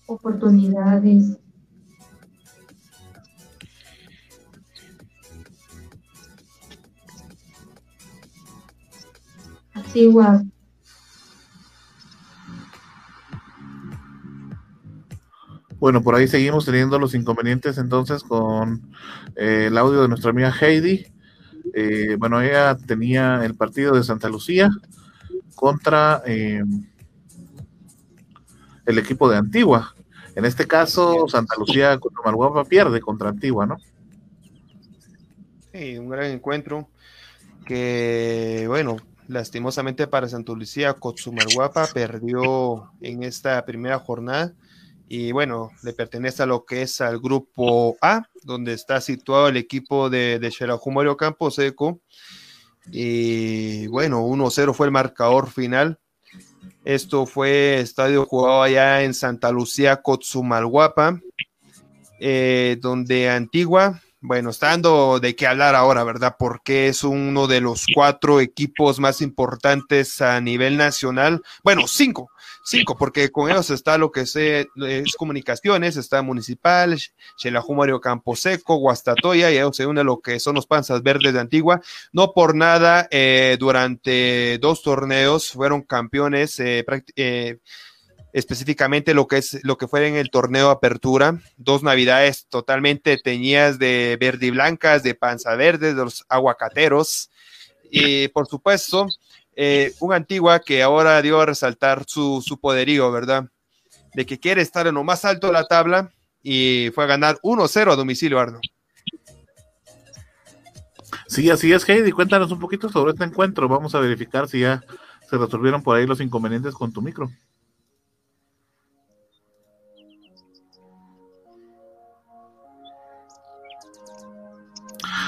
[0.08, 1.38] oportunidades.
[9.74, 10.46] Así igual.
[15.78, 18.90] Bueno, por ahí seguimos teniendo los inconvenientes entonces con
[19.36, 21.06] eh, el audio de nuestra amiga Heidi.
[21.74, 24.70] Eh, bueno, ella tenía el partido de Santa Lucía
[25.54, 26.64] contra eh,
[28.86, 29.95] el equipo de Antigua.
[30.36, 33.78] En este caso, Santa Lucía Cochumalguapa pierde contra Antigua, ¿no?
[35.74, 36.90] Sí, un gran encuentro
[37.66, 44.54] que, bueno, lastimosamente para Santa Lucía Cochumalguapa perdió en esta primera jornada
[45.08, 49.58] y bueno, le pertenece a lo que es al grupo A, donde está situado el
[49.58, 52.02] equipo de, de Xelajumario Campo Seco.
[52.92, 56.00] Y bueno, 1-0 fue el marcador final
[56.86, 61.20] esto fue estadio jugado allá en Santa Lucía, Cotzumalguapa,
[62.20, 66.36] eh, donde Antigua, bueno, está dando de qué hablar ahora, ¿verdad?
[66.38, 71.42] Porque es uno de los cuatro equipos más importantes a nivel nacional.
[71.64, 72.32] Bueno, cinco,
[72.64, 77.00] cinco, porque con ellos está lo que es comunicaciones, está Municipal,
[77.38, 81.40] Xelajú Mario Camposeco, Guastatoya, y ellos se une lo que son los panzas verdes de
[81.40, 81.82] Antigua.
[82.12, 86.86] No por nada, eh, durante dos torneos fueron campeones, eh,
[87.16, 87.60] eh,
[88.36, 93.80] específicamente lo que es lo que fue en el torneo Apertura, dos navidades totalmente teñidas
[93.80, 97.32] de verde y blancas, de panza verde, de los aguacateros.
[97.90, 99.08] Y por supuesto,
[99.56, 103.46] eh, un Antigua que ahora dio a resaltar su, su poderío, ¿verdad?
[104.14, 106.12] De que quiere estar en lo más alto de la tabla
[106.44, 108.60] y fue a ganar 1-0 a domicilio, Arno.
[111.28, 112.12] Sí, así es, Heidi.
[112.12, 113.70] Cuéntanos un poquito sobre este encuentro.
[113.70, 114.84] Vamos a verificar si ya
[115.30, 117.32] se resolvieron por ahí los inconvenientes con tu micro.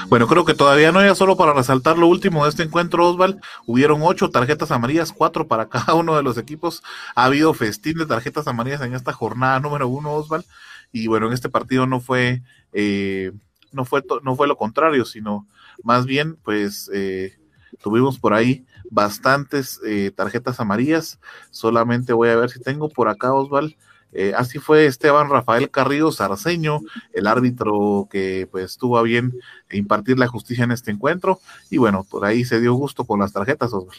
[0.08, 3.42] Bueno, creo que todavía no, ya solo para resaltar lo último de este encuentro, Osval,
[3.66, 6.82] hubieron ocho tarjetas amarillas, cuatro para cada uno de los equipos.
[7.14, 10.46] Ha habido festín de tarjetas amarillas en esta jornada número uno, Osval,
[10.92, 13.32] y bueno, en este partido no fue, eh,
[13.70, 15.46] no fue, no fue lo contrario, sino
[15.82, 17.36] más bien, pues, eh,
[17.82, 21.20] tuvimos por ahí bastantes eh, tarjetas amarillas.
[21.50, 23.76] Solamente voy a ver si tengo por acá, Osval.
[24.12, 26.80] Eh, así fue Esteban Rafael Carrillo Sarceño,
[27.12, 29.38] el árbitro que pues tuvo a bien
[29.70, 31.40] impartir la justicia en este encuentro.
[31.70, 33.98] Y bueno, por ahí se dio gusto con las tarjetas, Osval.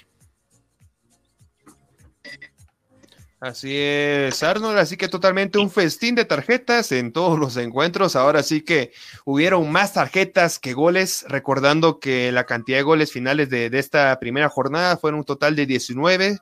[3.41, 8.17] Así es, Arnold, así que totalmente un festín de tarjetas en todos los encuentros.
[8.17, 8.91] Ahora sí que
[9.23, 14.19] hubieron más tarjetas que goles, recordando que la cantidad de goles finales de, de esta
[14.19, 16.37] primera jornada fueron un total de 19,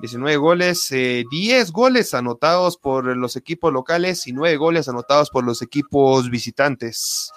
[0.00, 5.44] 19 goles, eh, 10 goles anotados por los equipos locales y 9 goles anotados por
[5.44, 7.32] los equipos visitantes.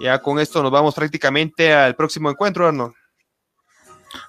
[0.00, 2.94] Ya con esto nos vamos prácticamente al próximo encuentro, Arnold.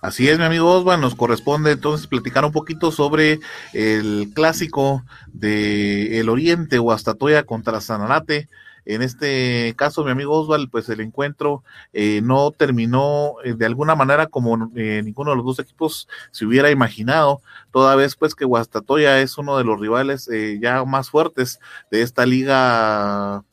[0.01, 3.39] Así es, mi amigo Osvan, nos corresponde entonces platicar un poquito sobre
[3.73, 8.49] el clásico de El Oriente, Huastatoya contra Sanarate.
[8.85, 13.95] En este caso, mi amigo Osval, pues el encuentro eh, no terminó eh, de alguna
[13.95, 17.41] manera como eh, ninguno de los dos equipos se hubiera imaginado,
[17.71, 21.59] toda vez pues que Guastatoya es uno de los rivales eh, ya más fuertes
[21.91, 23.43] de esta liga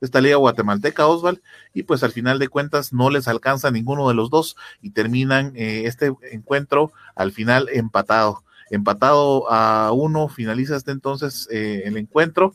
[0.00, 4.14] esta liga guatemalteca, Osval, y pues al final de cuentas no les alcanza ninguno de
[4.14, 8.42] los dos y terminan eh, este encuentro al final empatado.
[8.70, 12.54] Empatado a uno, finaliza este entonces eh, el encuentro.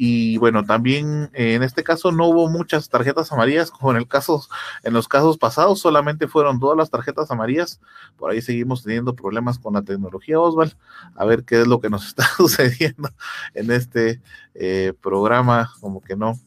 [0.00, 4.06] Y bueno, también eh, en este caso no hubo muchas tarjetas amarillas, como en el
[4.06, 4.44] caso,
[4.84, 7.80] en los casos pasados, solamente fueron todas las tarjetas amarillas.
[8.16, 10.76] Por ahí seguimos teniendo problemas con la tecnología, Osval.
[11.16, 13.10] A ver qué es lo que nos está sucediendo
[13.54, 14.22] en este
[14.54, 16.38] eh, programa, como que no,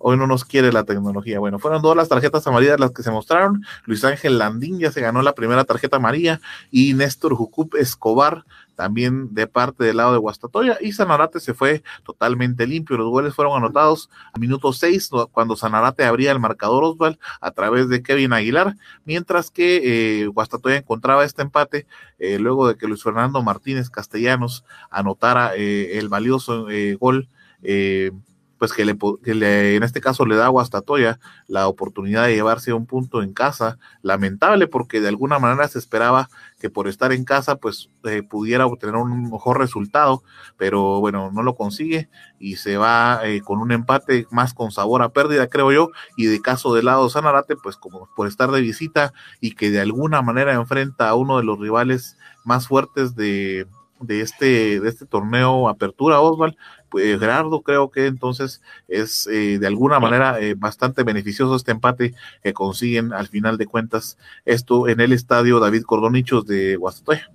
[0.00, 1.38] hoy no nos quiere la tecnología.
[1.38, 3.62] Bueno, fueron todas las tarjetas amarillas las que se mostraron.
[3.84, 6.40] Luis Ángel Landín ya se ganó la primera tarjeta amarilla
[6.70, 8.44] y Néstor Jucup Escobar
[8.80, 12.96] también de parte del lado de Guastatoya y Sanarate se fue totalmente limpio.
[12.96, 17.90] Los goles fueron anotados a minuto 6 cuando Sanarate abría el marcador Osval a través
[17.90, 21.86] de Kevin Aguilar, mientras que eh, Guastatoya encontraba este empate
[22.18, 27.28] eh, luego de que Luis Fernando Martínez Castellanos anotara eh, el valioso eh, gol
[27.62, 28.12] eh,
[28.60, 31.18] pues que le, que le, en este caso le da a Guastatoya
[31.48, 36.28] la oportunidad de llevarse un punto en casa, lamentable porque de alguna manera se esperaba
[36.58, 40.22] que por estar en casa pues eh, pudiera obtener un mejor resultado,
[40.58, 45.00] pero bueno, no lo consigue y se va eh, con un empate más con sabor
[45.00, 45.88] a pérdida, creo yo,
[46.18, 49.80] y de caso del lado Sanarate, pues como por estar de visita y que de
[49.80, 53.66] alguna manera enfrenta a uno de los rivales más fuertes de,
[54.00, 56.56] de este, de este torneo Apertura, Osval,
[56.90, 62.14] pues Gerardo creo que entonces es eh, de alguna manera eh, bastante beneficioso este empate
[62.42, 67.30] que consiguen al final de cuentas esto en el estadio David Cordonichos de Guastatoya.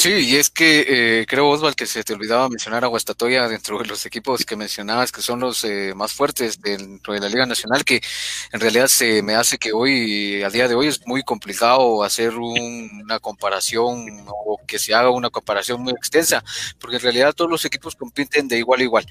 [0.00, 3.80] Sí, y es que eh, creo, Osval, que se te olvidaba mencionar a Guastatoya dentro
[3.80, 7.46] de los equipos que mencionabas, que son los eh, más fuertes dentro de la Liga
[7.46, 8.00] Nacional, que
[8.52, 12.36] en realidad se me hace que hoy, a día de hoy, es muy complicado hacer
[12.36, 16.44] un, una comparación o que se haga una comparación muy extensa,
[16.78, 19.06] porque en realidad todos los equipos compiten de igual a igual.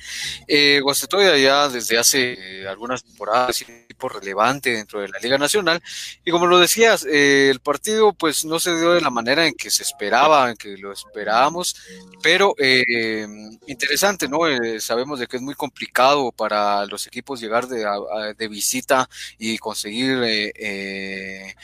[0.48, 5.38] Eh, Guastatoya ya desde hace algunas temporadas es un equipo relevante dentro de la Liga
[5.38, 5.84] Nacional,
[6.24, 9.70] y como lo decías, el partido pues no se dio de la manera en que
[9.70, 11.76] se esperaba, en que lo esperábamos,
[12.22, 13.28] pero eh,
[13.68, 14.48] interesante, ¿no?
[14.48, 19.10] Eh, sabemos de que es muy complicado para los equipos llegar de, a, de visita
[19.38, 21.56] y conseguir eh,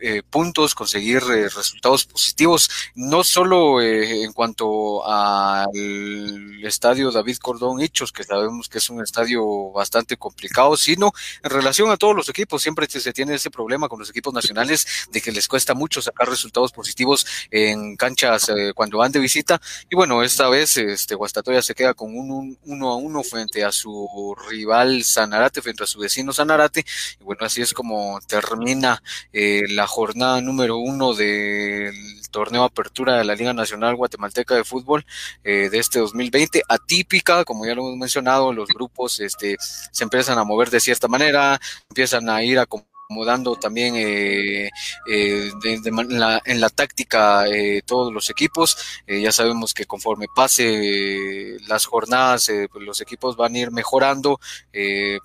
[0.00, 7.80] eh, puntos, conseguir eh, resultados positivos, no solo eh, en cuanto al estadio David Cordón
[7.80, 11.12] Hichos, que sabemos que es un estadio bastante complicado, sino
[11.42, 12.62] en relación a todos los equipos.
[12.62, 16.28] Siempre se tiene ese problema con los equipos nacionales de que les cuesta mucho sacar
[16.28, 19.60] resultados positivos en canchas eh, cuando van de visita.
[19.88, 23.62] Y bueno, esta vez este Guastatoya se queda con un, un uno a uno frente
[23.62, 26.84] a su rival Sanarate, frente a su vecino Sanarate.
[27.20, 29.02] Y bueno, así es como termina
[29.32, 31.92] eh, la jornada número uno del
[32.30, 35.04] torneo Apertura de la Liga Nacional Guatemalteca de Fútbol
[35.44, 40.38] eh, de este 2020, atípica, como ya lo hemos mencionado, los grupos este, se empiezan
[40.38, 41.60] a mover de cierta manera,
[41.90, 42.66] empiezan a ir a
[43.10, 44.70] acomodando también eh,
[45.08, 48.76] eh, en, la, táctica eh, todos los equipos.
[49.08, 54.38] ya sabemos que conforme pase las jornadas, pues los equipos van a ir mejorando,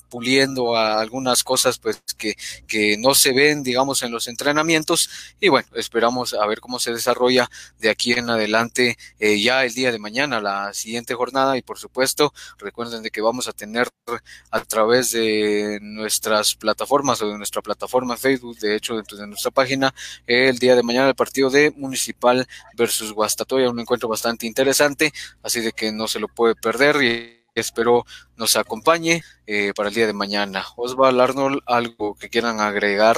[0.09, 2.35] puliendo algunas cosas pues que,
[2.67, 5.09] que no se ven, digamos, en los entrenamientos.
[5.39, 7.49] Y bueno, esperamos a ver cómo se desarrolla
[7.79, 11.55] de aquí en adelante ya el día de mañana, la siguiente jornada.
[11.57, 13.89] Y por supuesto, recuerden de que vamos a tener
[14.51, 17.74] a través de nuestras plataformas o de nuestra plataforma
[18.17, 19.93] Facebook, de hecho dentro de nuestra página,
[20.27, 25.61] el día de mañana el partido de Municipal versus Guastatoya, un encuentro bastante interesante, así
[25.61, 30.07] de que no se lo puede perder y espero nos acompañe eh, para el día
[30.07, 30.65] de mañana.
[30.75, 33.17] Osval Arnold, algo que quieran agregar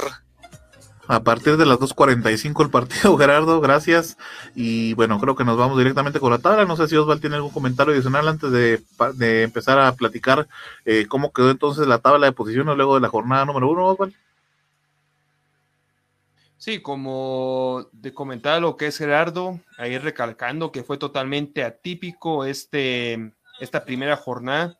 [1.08, 4.18] a partir de las 2.45 el partido, Gerardo, gracias.
[4.54, 6.66] Y bueno, creo que nos vamos directamente con la tabla.
[6.66, 10.46] No sé si Osval tiene algún comentario adicional antes de, empezar a platicar
[10.84, 14.14] eh, cómo quedó entonces la tabla de posiciones luego de la jornada número uno, Osval.
[16.58, 23.32] Sí, como de comentar lo que es Gerardo, ahí recalcando que fue totalmente atípico este,
[23.60, 24.77] esta primera jornada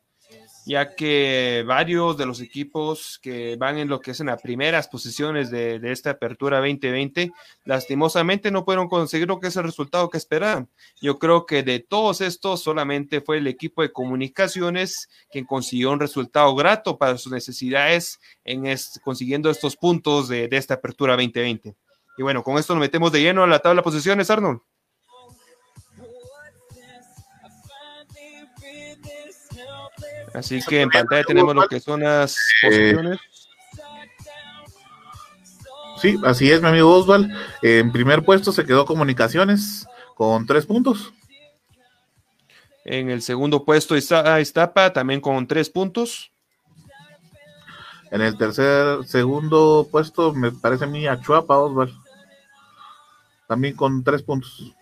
[0.69, 4.87] ya que varios de los equipos que van en lo que es en las primeras
[4.87, 7.31] posiciones de, esta apertura 2020,
[7.65, 10.69] lastimosamente no pudieron conseguir lo que es el resultado que esperaban.
[11.01, 15.99] Yo creo que de todos estos solamente fue el equipo de comunicaciones quien consiguió un
[15.99, 18.65] resultado grato para sus necesidades en
[19.03, 21.75] consiguiendo estos puntos de, de esta apertura 2020.
[22.15, 24.61] Y bueno, con esto nos metemos de lleno a la tabla de posiciones, Arnold.
[30.33, 33.19] Así que en pantalla tenemos lo que son las posiciones.
[36.01, 37.35] Sí, así es, mi amigo Osval.
[37.61, 39.85] En primer puesto se quedó Comunicaciones
[40.15, 41.13] con tres puntos.
[42.85, 46.31] En el segundo puesto está Iztapa también con tres puntos.
[48.11, 51.93] En el tercer, segundo puesto me parece a mí Achuapa, Osval.
[53.47, 54.73] También con tres puntos.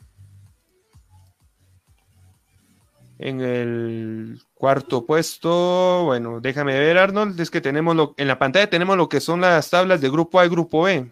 [3.19, 8.69] En el cuarto puesto, bueno, déjame ver, Arnold, es que tenemos lo, en la pantalla
[8.69, 11.11] tenemos lo que son las tablas de grupo A y grupo B.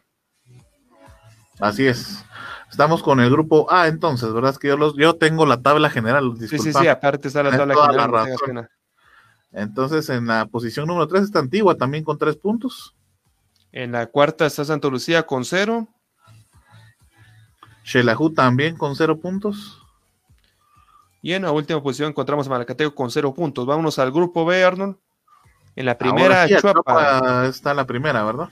[1.59, 2.23] Así es.
[2.69, 4.51] Estamos con el grupo A, entonces, ¿verdad?
[4.51, 6.33] Es que yo, los, yo tengo la tabla general.
[6.39, 8.69] Sí, sí, sí, aparte está la tabla general.
[9.51, 12.95] entonces, en la posición número 3 está Antigua, también con tres puntos.
[13.71, 15.87] En la cuarta está Santa Lucía con cero.
[17.83, 19.84] Shelahu también con cero puntos.
[21.25, 23.65] Y en la última posición encontramos a Malacateo con cero puntos.
[23.65, 24.95] Vámonos al grupo B, Arnold.
[25.75, 27.47] En la primera, Chuapa.
[27.47, 28.49] Está la primera, ¿verdad?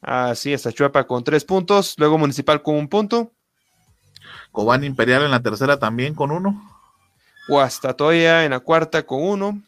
[0.00, 1.94] Así es, Chuapa con tres puntos.
[1.96, 3.30] Luego Municipal con un punto.
[4.50, 6.60] Cobán Imperial en la tercera también con uno.
[7.48, 9.62] Huastatoya en la cuarta con uno.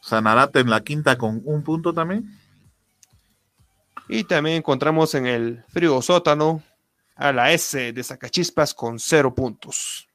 [0.00, 2.38] Sanarate en la quinta con un punto también.
[4.08, 6.62] Y también encontramos en el frío sótano
[7.16, 10.07] a la S de Zacachispas con cero puntos.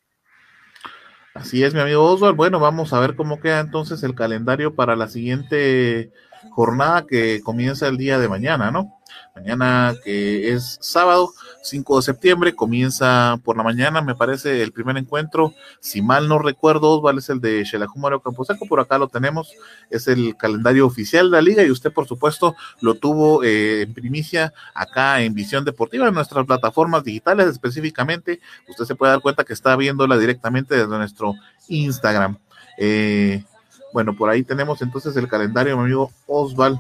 [1.34, 2.36] Así es, mi amigo Oswald.
[2.36, 6.12] Bueno, vamos a ver cómo queda entonces el calendario para la siguiente
[6.52, 9.00] jornada que comienza el día de mañana, ¿no?
[9.36, 11.34] Mañana que es sábado
[11.64, 15.54] 5 de septiembre, comienza por la mañana, me parece el primer encuentro.
[15.80, 19.52] Si mal no recuerdo, Osval es el de Xelajú Mario Camposeco, por acá lo tenemos,
[19.90, 23.94] es el calendario oficial de la liga y usted, por supuesto, lo tuvo eh, en
[23.94, 28.40] primicia acá en Visión Deportiva, en nuestras plataformas digitales específicamente.
[28.70, 31.34] Usted se puede dar cuenta que está viéndola directamente desde nuestro
[31.68, 32.38] Instagram.
[32.78, 33.44] Eh,
[33.94, 36.80] bueno, por ahí tenemos entonces el calendario, mi amigo Osval.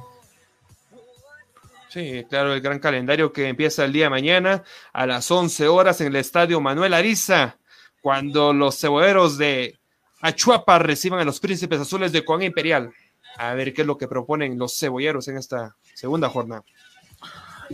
[1.94, 4.64] Sí, claro, el gran calendario que empieza el día de mañana
[4.94, 7.60] a las 11 horas en el estadio Manuel Ariza,
[8.02, 9.78] cuando los cebolleros de
[10.20, 12.92] Achuapa reciban a los príncipes azules de Coan Imperial.
[13.38, 16.64] A ver qué es lo que proponen los cebolleros en esta segunda jornada.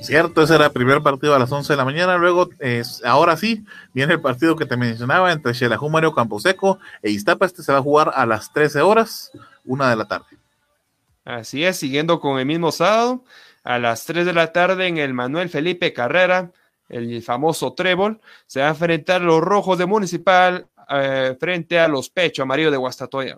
[0.01, 2.17] Cierto, ese era el primer partido a las 11 de la mañana.
[2.17, 2.49] Luego,
[3.05, 3.63] ahora sí,
[3.93, 7.45] viene el partido que te mencionaba entre Xelajú Mario Camposeco e Iztapa.
[7.45, 9.31] Este se va a jugar a las 13 horas,
[9.63, 10.27] una de la tarde.
[11.23, 13.23] Así es, siguiendo con el mismo sábado
[13.69, 16.51] a las 3 de la tarde en el Manuel Felipe Carrera,
[16.87, 22.09] el famoso Trébol, se va a enfrentar los rojos de Municipal eh, frente a los
[22.09, 23.37] Pecho Amarillo de Guastatoya.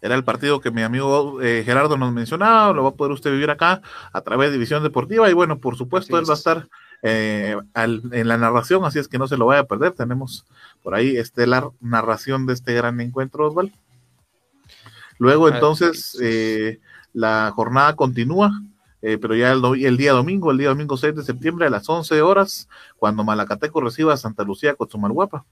[0.00, 3.32] Era el partido que mi amigo eh, Gerardo nos mencionaba, lo va a poder usted
[3.32, 3.82] vivir acá
[4.12, 6.68] a través de División Deportiva y bueno, por supuesto, él va a estar
[7.02, 9.90] eh, en la narración, así es que no se lo vaya a perder.
[9.90, 10.46] Tenemos
[10.84, 13.72] por ahí estelar narración de este gran encuentro, Osval.
[15.18, 16.16] Luego entonces
[17.12, 18.52] la jornada continúa
[19.02, 22.20] eh, pero ya el, día domingo, el día domingo 6 de septiembre a las 11
[22.22, 25.44] horas, cuando Malacateco reciba a Santa Lucía Guapa.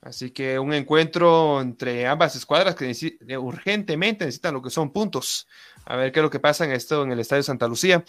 [0.00, 2.94] Así que un encuentro entre ambas escuadras que
[3.36, 5.46] urgentemente necesitan lo que son puntos.
[5.84, 8.04] A ver qué es lo que pasa en esto en el Estadio Santa Lucía.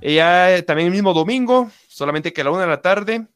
[0.00, 3.26] Y ya también el mismo domingo, solamente que a la una de la tarde,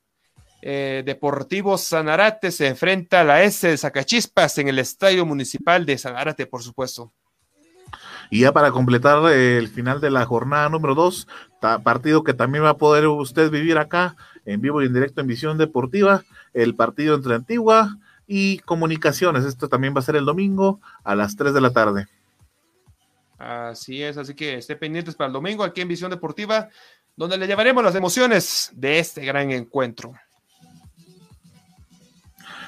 [0.61, 5.97] eh, Deportivo Sanarate se enfrenta a la S de Zacachispas en el Estadio Municipal de
[5.97, 7.13] Sanarate, por supuesto.
[8.33, 11.29] Y ya para completar el final de la jornada número 2,
[11.85, 15.27] partido que también va a poder usted vivir acá en vivo y en directo en
[15.27, 16.23] Visión Deportiva,
[16.55, 19.45] el partido entre Antigua y Comunicaciones.
[19.45, 22.07] Esto también va a ser el domingo a las 3 de la tarde.
[23.37, 26.71] Así es, así que esté pendientes para el domingo aquí en Visión Deportiva,
[27.15, 30.15] donde le llevaremos las emociones de este gran encuentro.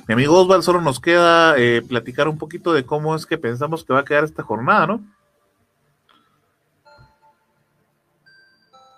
[0.07, 3.83] Mi amigo Osval, solo nos queda eh, platicar un poquito de cómo es que pensamos
[3.83, 5.15] que va a quedar esta jornada, ¿no?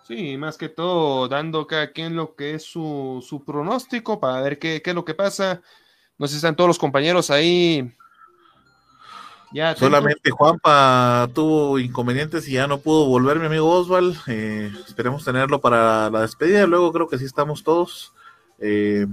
[0.07, 4.59] Sí, más que todo dando cada quien lo que es su, su pronóstico para ver
[4.59, 5.63] qué, qué, es lo que pasa.
[6.17, 7.93] No sé si están todos los compañeros ahí.
[9.53, 14.17] Ya, Solamente Juanpa tuvo inconvenientes y ya no pudo volver, mi amigo Osval.
[14.29, 16.67] Eh, esperemos tenerlo para la despedida.
[16.67, 18.13] Luego creo que sí estamos todos.
[18.61, 19.07] Eh,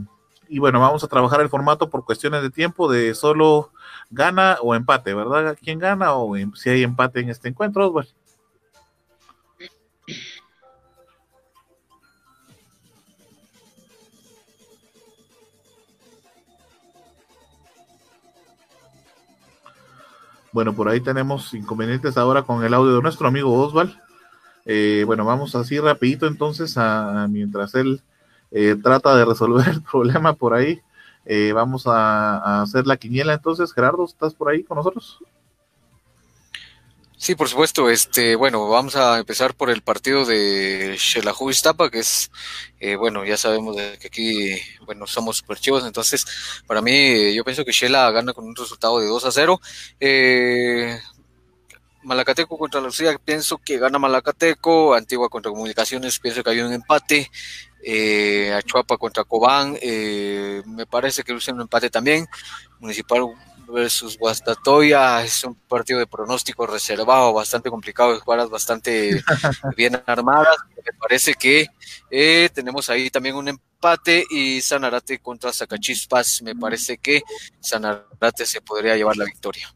[0.47, 3.71] y bueno, vamos a trabajar el formato por cuestiones de tiempo de solo
[4.11, 5.57] gana o empate, ¿verdad?
[5.59, 8.07] ¿Quién gana o si hay empate en este encuentro, Osval?
[20.53, 23.99] Bueno, por ahí tenemos inconvenientes ahora con el audio de nuestro amigo Osval.
[24.65, 28.01] Eh, bueno, vamos así rapidito entonces a, mientras él
[28.51, 30.79] eh, trata de resolver el problema por ahí.
[31.25, 33.73] Eh, vamos a, a, hacer la quiniela entonces.
[33.73, 35.19] Gerardo, ¿estás por ahí con nosotros?
[37.23, 37.89] Sí, por supuesto.
[37.89, 42.29] Este, bueno, vamos a empezar por el partido de Shelahu Iztapa, que es,
[42.81, 46.25] eh, bueno, ya sabemos que aquí, bueno, somos super chivos, entonces,
[46.67, 49.61] para mí, yo pienso que Shela gana con un resultado de 2 a 0.
[50.01, 50.99] Eh,
[52.03, 54.93] Malacateco contra Lucía, pienso que gana Malacateco.
[54.93, 57.31] Antigua contra Comunicaciones, pienso que hay un empate.
[57.85, 62.27] Eh, Achuapa contra Cobán, eh, me parece que luce un empate también.
[62.79, 63.21] Municipal
[63.67, 69.23] versus Guastatoya es un partido de pronóstico reservado, bastante complicado, jugadas bastante
[69.77, 70.55] bien armadas.
[70.77, 71.67] Me parece que
[72.09, 76.41] eh, tenemos ahí también un empate y Sanarate contra Zacachispas.
[76.41, 77.23] Me parece que
[77.59, 79.73] Sanarate se podría llevar la victoria.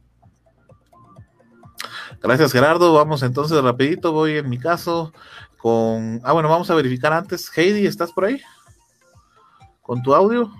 [2.22, 5.14] Gracias Gerardo, vamos entonces rapidito, voy en mi caso
[5.58, 6.20] con...
[6.24, 7.52] Ah, bueno, vamos a verificar antes.
[7.56, 8.42] Heidi, ¿estás por ahí?
[9.82, 10.52] ¿Con tu audio?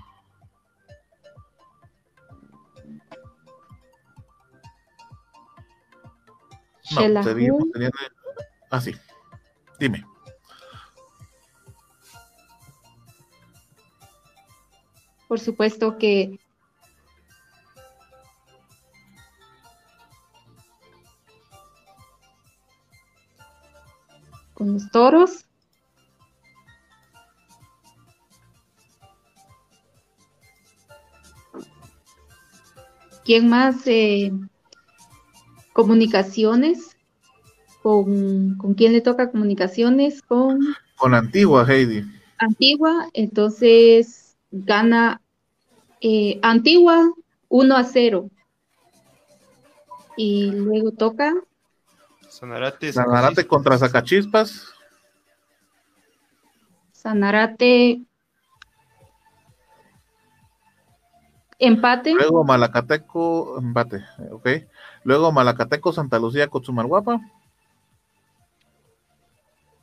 [6.90, 7.98] No, seguimos teniendo.
[8.70, 8.94] Ah, sí.
[9.78, 10.04] Dime.
[15.28, 16.38] Por supuesto que
[24.54, 25.44] con los toros.
[33.24, 33.86] ¿Quién más?
[33.86, 34.32] Eh,
[35.78, 36.96] comunicaciones.
[37.84, 40.22] ¿Con, ¿Con quién le toca comunicaciones?
[40.22, 40.58] Con...
[40.96, 42.04] Con Antigua, Heidi.
[42.36, 45.20] Antigua, entonces gana
[46.00, 47.08] eh, Antigua
[47.48, 48.28] 1 a 0.
[50.16, 51.32] Y luego toca.
[52.28, 54.74] Sanarate, Sanarate contra Zacachispas.
[56.90, 58.00] Sanarate.
[61.58, 62.14] Empate.
[62.14, 64.48] Luego Malacateco, empate, ok.
[65.02, 67.20] Luego Malacateco, Santa Lucía, Cotzumalguapa.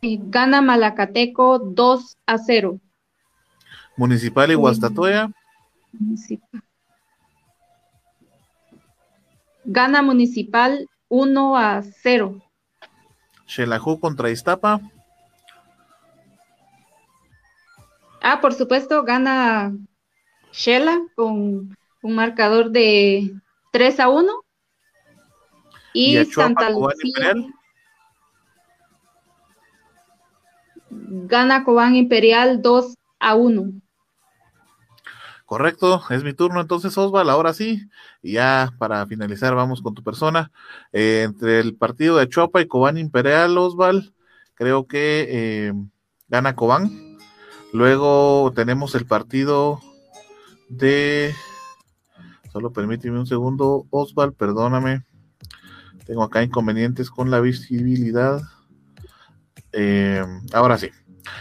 [0.02, 2.80] Gana Malacateco 2 a 0.
[3.98, 5.32] Municipal y Guastatoya.
[9.66, 12.42] Gana Municipal 1 a 0.
[13.48, 14.80] Xelajú contra Iztapa.
[18.22, 19.74] Ah, por supuesto, gana
[20.56, 23.34] Shela con un marcador de
[23.72, 24.32] 3 a 1.
[25.94, 27.36] Y, Santa Lucía
[30.90, 33.74] gana Cobán Imperial 2 a 1.
[35.46, 37.88] Correcto, es mi turno entonces, Osval, ahora sí.
[38.22, 40.52] Y ya para finalizar, vamos con tu persona.
[40.92, 44.14] Eh, entre el partido de Chuapa y Cobán Imperial, Osval,
[44.56, 45.74] creo que eh,
[46.28, 47.18] gana Cobán.
[47.74, 49.82] Luego tenemos el partido
[50.70, 51.34] de.
[52.52, 55.04] Solo permíteme un segundo, Osval, perdóname.
[56.06, 58.42] Tengo acá inconvenientes con la visibilidad.
[59.72, 60.24] Eh,
[60.54, 60.90] ahora sí.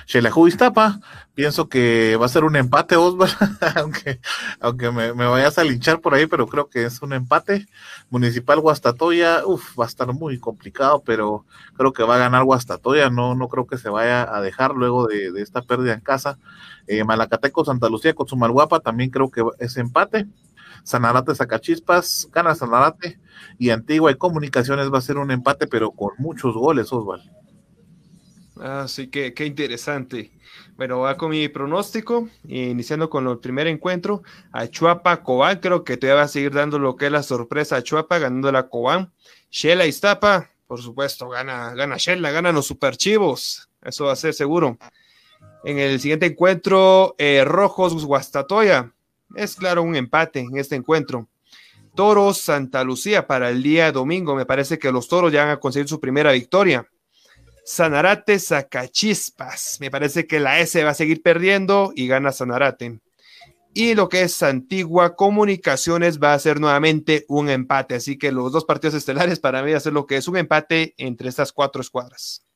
[0.07, 1.01] Xelajú Iztapa,
[1.35, 3.37] pienso que va a ser un empate, Osvaldo,
[3.77, 4.21] aunque,
[4.61, 7.67] aunque me, vayas a linchar por ahí, pero creo que es un empate.
[8.11, 11.45] Municipal Guastatoya, uff, va a estar muy complicado, pero
[11.77, 15.07] creo que va a ganar Guastatoya, no, no creo que se vaya a dejar luego
[15.07, 16.39] de, esta pérdida en casa.
[16.87, 20.27] Eh, Malacateco, Santa Lucía, Cozumalguapa, también creo que es empate.
[20.85, 23.19] Sanarate, Zacachispas, gana Sanarate,
[23.59, 27.44] y Antigua y Comunicaciones va a ser un empate, pero con muchos goles, Osvaldo.
[28.61, 30.31] Así que qué interesante.
[30.77, 34.23] Bueno, va con mi pronóstico, iniciando con el primer encuentro.
[34.53, 37.77] A Chuapa, Cobán, creo que te va a seguir dando lo que es la sorpresa
[37.77, 39.13] a Chuapa, ganando la Cobán.
[39.51, 43.69] Shela Iztapa, por supuesto, gana, gana Shela, ganan los superchivos.
[43.83, 44.79] Eso va a ser seguro.
[45.65, 48.93] En el siguiente encuentro, eh, Rojos Guastatoya.
[49.35, 51.29] Es claro un empate en este encuentro.
[51.95, 54.35] Toros Santa Lucía para el día domingo.
[54.35, 56.87] Me parece que los toros ya han conseguido su primera victoria.
[57.65, 59.79] Sanarate Zacachispas.
[59.81, 63.01] Me parece que la S va a seguir perdiendo y gana Sanarate.
[63.73, 67.97] Y lo que es Antigua Comunicaciones va a ser nuevamente un empate.
[67.97, 70.37] Así que los dos partidos estelares para mí va a ser lo que es un
[70.37, 72.47] empate entre estas cuatro escuadras.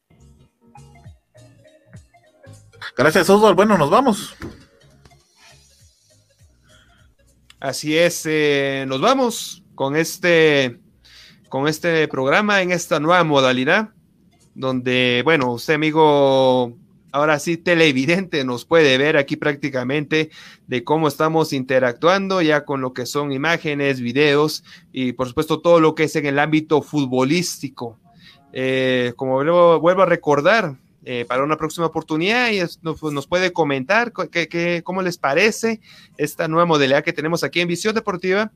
[2.97, 3.57] Gracias, Oswald.
[3.57, 4.37] Bueno, nos vamos.
[7.61, 10.79] Así es, eh, nos vamos con este,
[11.49, 13.91] con este programa en esta nueva modalidad
[14.59, 16.77] donde, bueno, usted amigo,
[17.13, 20.31] ahora sí televidente nos puede ver aquí prácticamente
[20.67, 25.79] de cómo estamos interactuando ya con lo que son imágenes, videos y por supuesto todo
[25.79, 28.01] lo que es en el ámbito futbolístico.
[28.53, 30.75] Eh, como vuelvo, a recordar,
[31.05, 34.13] eh, para una próxima oportunidad y nos, puede comentar
[34.83, 35.81] cómo les parece
[36.17, 38.51] esta nueva modalidad que tenemos aquí en Visión Deportiva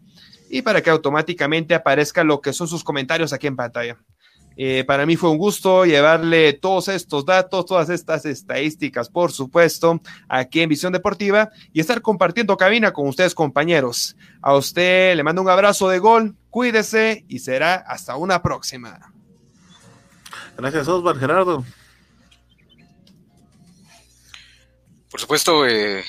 [0.50, 3.98] y para que automáticamente aparezca lo que son sus comentarios aquí en pantalla.
[4.56, 10.00] Eh, para mí fue un gusto llevarle todos estos datos, todas estas estadísticas, por supuesto,
[10.28, 14.16] aquí en Visión Deportiva y estar compartiendo cabina con ustedes, compañeros.
[14.40, 19.12] A usted le mando un abrazo de gol, cuídese y será hasta una próxima.
[20.56, 21.64] Gracias, Osvaldo Gerardo.
[25.10, 26.02] Por supuesto, eh,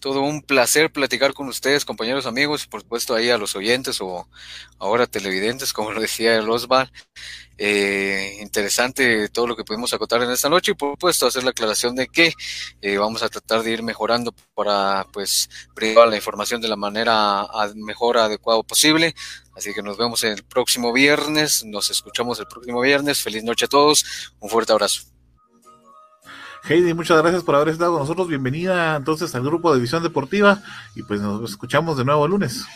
[0.00, 4.28] todo un placer platicar con ustedes, compañeros amigos, por supuesto ahí a los oyentes o
[4.78, 6.90] ahora televidentes, como lo decía el Osval.
[7.58, 11.50] Eh, interesante todo lo que pudimos acotar en esta noche y por supuesto hacer la
[11.50, 12.34] aclaración de que
[12.82, 17.46] eh, vamos a tratar de ir mejorando para pues brindar la información de la manera
[17.76, 19.14] mejor adecuada posible.
[19.56, 23.22] Así que nos vemos el próximo viernes, nos escuchamos el próximo viernes.
[23.22, 24.04] Feliz noche a todos,
[24.38, 25.15] un fuerte abrazo.
[26.68, 28.26] Heidi, muchas gracias por haber estado con nosotros.
[28.26, 30.62] Bienvenida entonces al grupo de Visión Deportiva
[30.96, 32.66] y pues nos escuchamos de nuevo el lunes.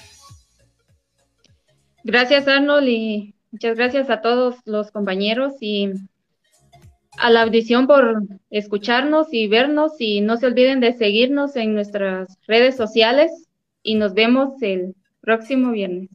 [2.04, 5.90] Gracias Arnold y muchas gracias a todos los compañeros y
[7.18, 12.38] a la audición por escucharnos y vernos y no se olviden de seguirnos en nuestras
[12.46, 13.48] redes sociales
[13.82, 16.10] y nos vemos el próximo viernes.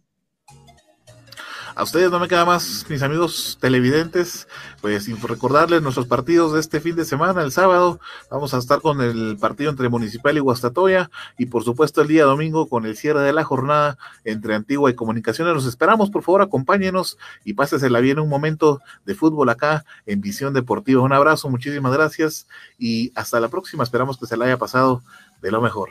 [1.77, 4.47] A ustedes no me queda más, mis amigos televidentes,
[4.79, 7.99] pues recordarles nuestros partidos de este fin de semana, el sábado,
[8.31, 12.23] vamos a estar con el partido entre Municipal y Guastatoya y por supuesto el día
[12.23, 15.53] domingo con el cierre de la jornada entre Antigua y Comunicaciones.
[15.53, 20.53] Los esperamos, por favor, acompáñenos y pásesela bien un momento de fútbol acá en Visión
[20.53, 21.01] Deportiva.
[21.01, 22.47] Un abrazo, muchísimas gracias
[22.79, 23.83] y hasta la próxima.
[23.83, 25.03] Esperamos que se la haya pasado
[25.41, 25.89] de lo mejor.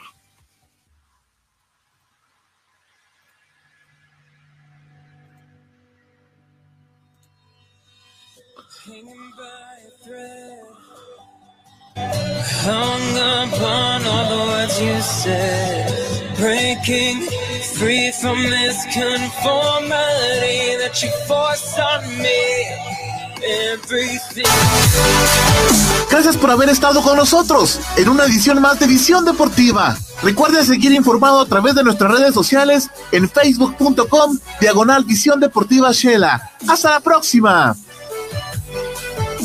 [26.11, 29.99] Gracias por haber estado con nosotros en una edición más de Visión Deportiva.
[30.23, 36.51] Recuerde seguir informado a través de nuestras redes sociales en facebook.com diagonal Visión Deportiva Shela.
[36.67, 37.77] Hasta la próxima.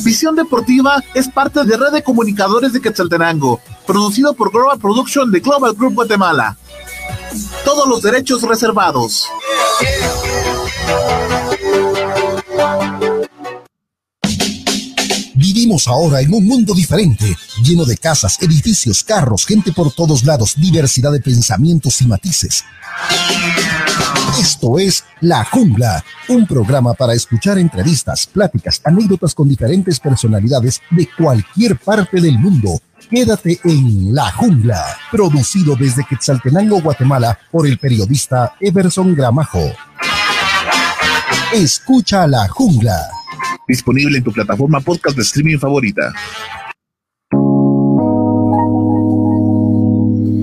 [0.04, 5.40] Visión Deportiva es parte de Red de Comunicadores de Quetzaltenango, producido por Global Production de
[5.40, 6.58] Global Group Guatemala.
[7.64, 9.28] Todos los derechos reservados.
[15.52, 20.54] Vivimos ahora en un mundo diferente, lleno de casas, edificios, carros, gente por todos lados,
[20.56, 22.64] diversidad de pensamientos y matices.
[24.40, 31.10] Esto es La Jungla, un programa para escuchar entrevistas, pláticas, anécdotas con diferentes personalidades de
[31.18, 32.80] cualquier parte del mundo.
[33.10, 39.74] Quédate en La Jungla, producido desde Quetzaltenango, Guatemala, por el periodista Everson Gramajo.
[41.52, 43.19] Escucha La Jungla
[43.70, 46.14] disponible en tu plataforma podcast de streaming favorita.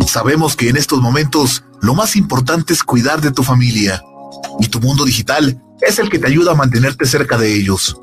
[0.06, 4.02] Sabemos que en estos momentos lo más importante es cuidar de tu familia
[4.60, 8.00] y tu mundo digital es el que te ayuda a mantenerte cerca de ellos.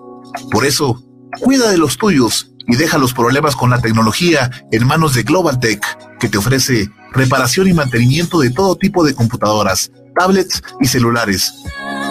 [0.52, 1.02] Por eso,
[1.42, 5.60] cuida de los tuyos y deja los problemas con la tecnología en manos de Global
[5.60, 5.82] Tech,
[6.20, 11.54] que te ofrece reparación y mantenimiento de todo tipo de computadoras, tablets y celulares,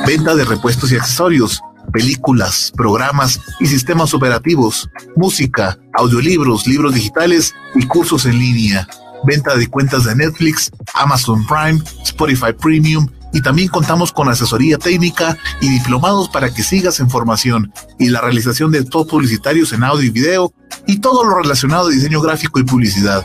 [0.07, 1.61] venta de repuestos y accesorios,
[1.93, 8.89] películas, programas y sistemas operativos, música, audiolibros, libros digitales y cursos en línea,
[9.25, 15.39] venta de cuentas de Netflix, Amazon Prime, Spotify Premium y también contamos con asesoría técnica
[15.61, 20.05] y diplomados para que sigas en formación y la realización de spots publicitarios en audio
[20.05, 20.53] y video
[20.87, 23.25] y todo lo relacionado a diseño gráfico y publicidad.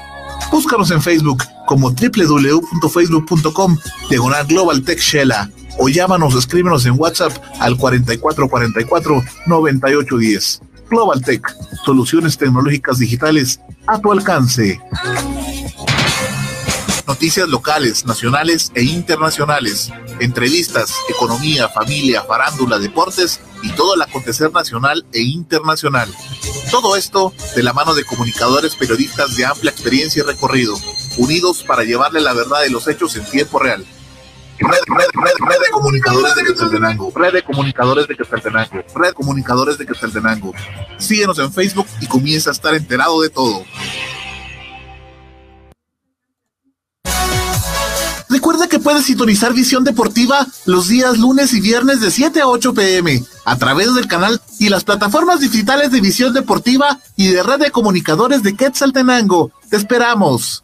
[0.51, 3.77] Búscanos en Facebook como www.facebook.com
[4.09, 10.61] diagonal Global Tech Shella o llámanos o escríbenos en WhatsApp al 4444 9810.
[10.89, 11.41] Global Tech,
[11.85, 14.79] soluciones tecnológicas digitales a tu alcance
[17.07, 19.89] noticias locales, nacionales e internacionales,
[20.19, 26.13] entrevistas, economía, familia, farándula, deportes y todo el acontecer nacional e internacional.
[26.69, 30.75] Todo esto de la mano de comunicadores periodistas de amplia experiencia y recorrido,
[31.17, 33.85] unidos para llevarle la verdad de los hechos en tiempo real.
[34.59, 37.11] Red, red, red, red de comunicadores de Quetzaltenango.
[37.15, 38.83] Red de comunicadores de Quetzaltenango.
[38.95, 40.53] Red de comunicadores de Quetzaltenango.
[40.97, 43.63] Síguenos en Facebook y comienza a estar enterado de todo.
[48.29, 52.73] Recuerda que puedes sintonizar Visión Deportiva los días lunes y viernes de 7 a 8
[52.73, 57.59] pm a través del canal y las plataformas digitales de Visión Deportiva y de Red
[57.59, 59.51] de Comunicadores de Quetzaltenango.
[59.69, 60.63] Te esperamos.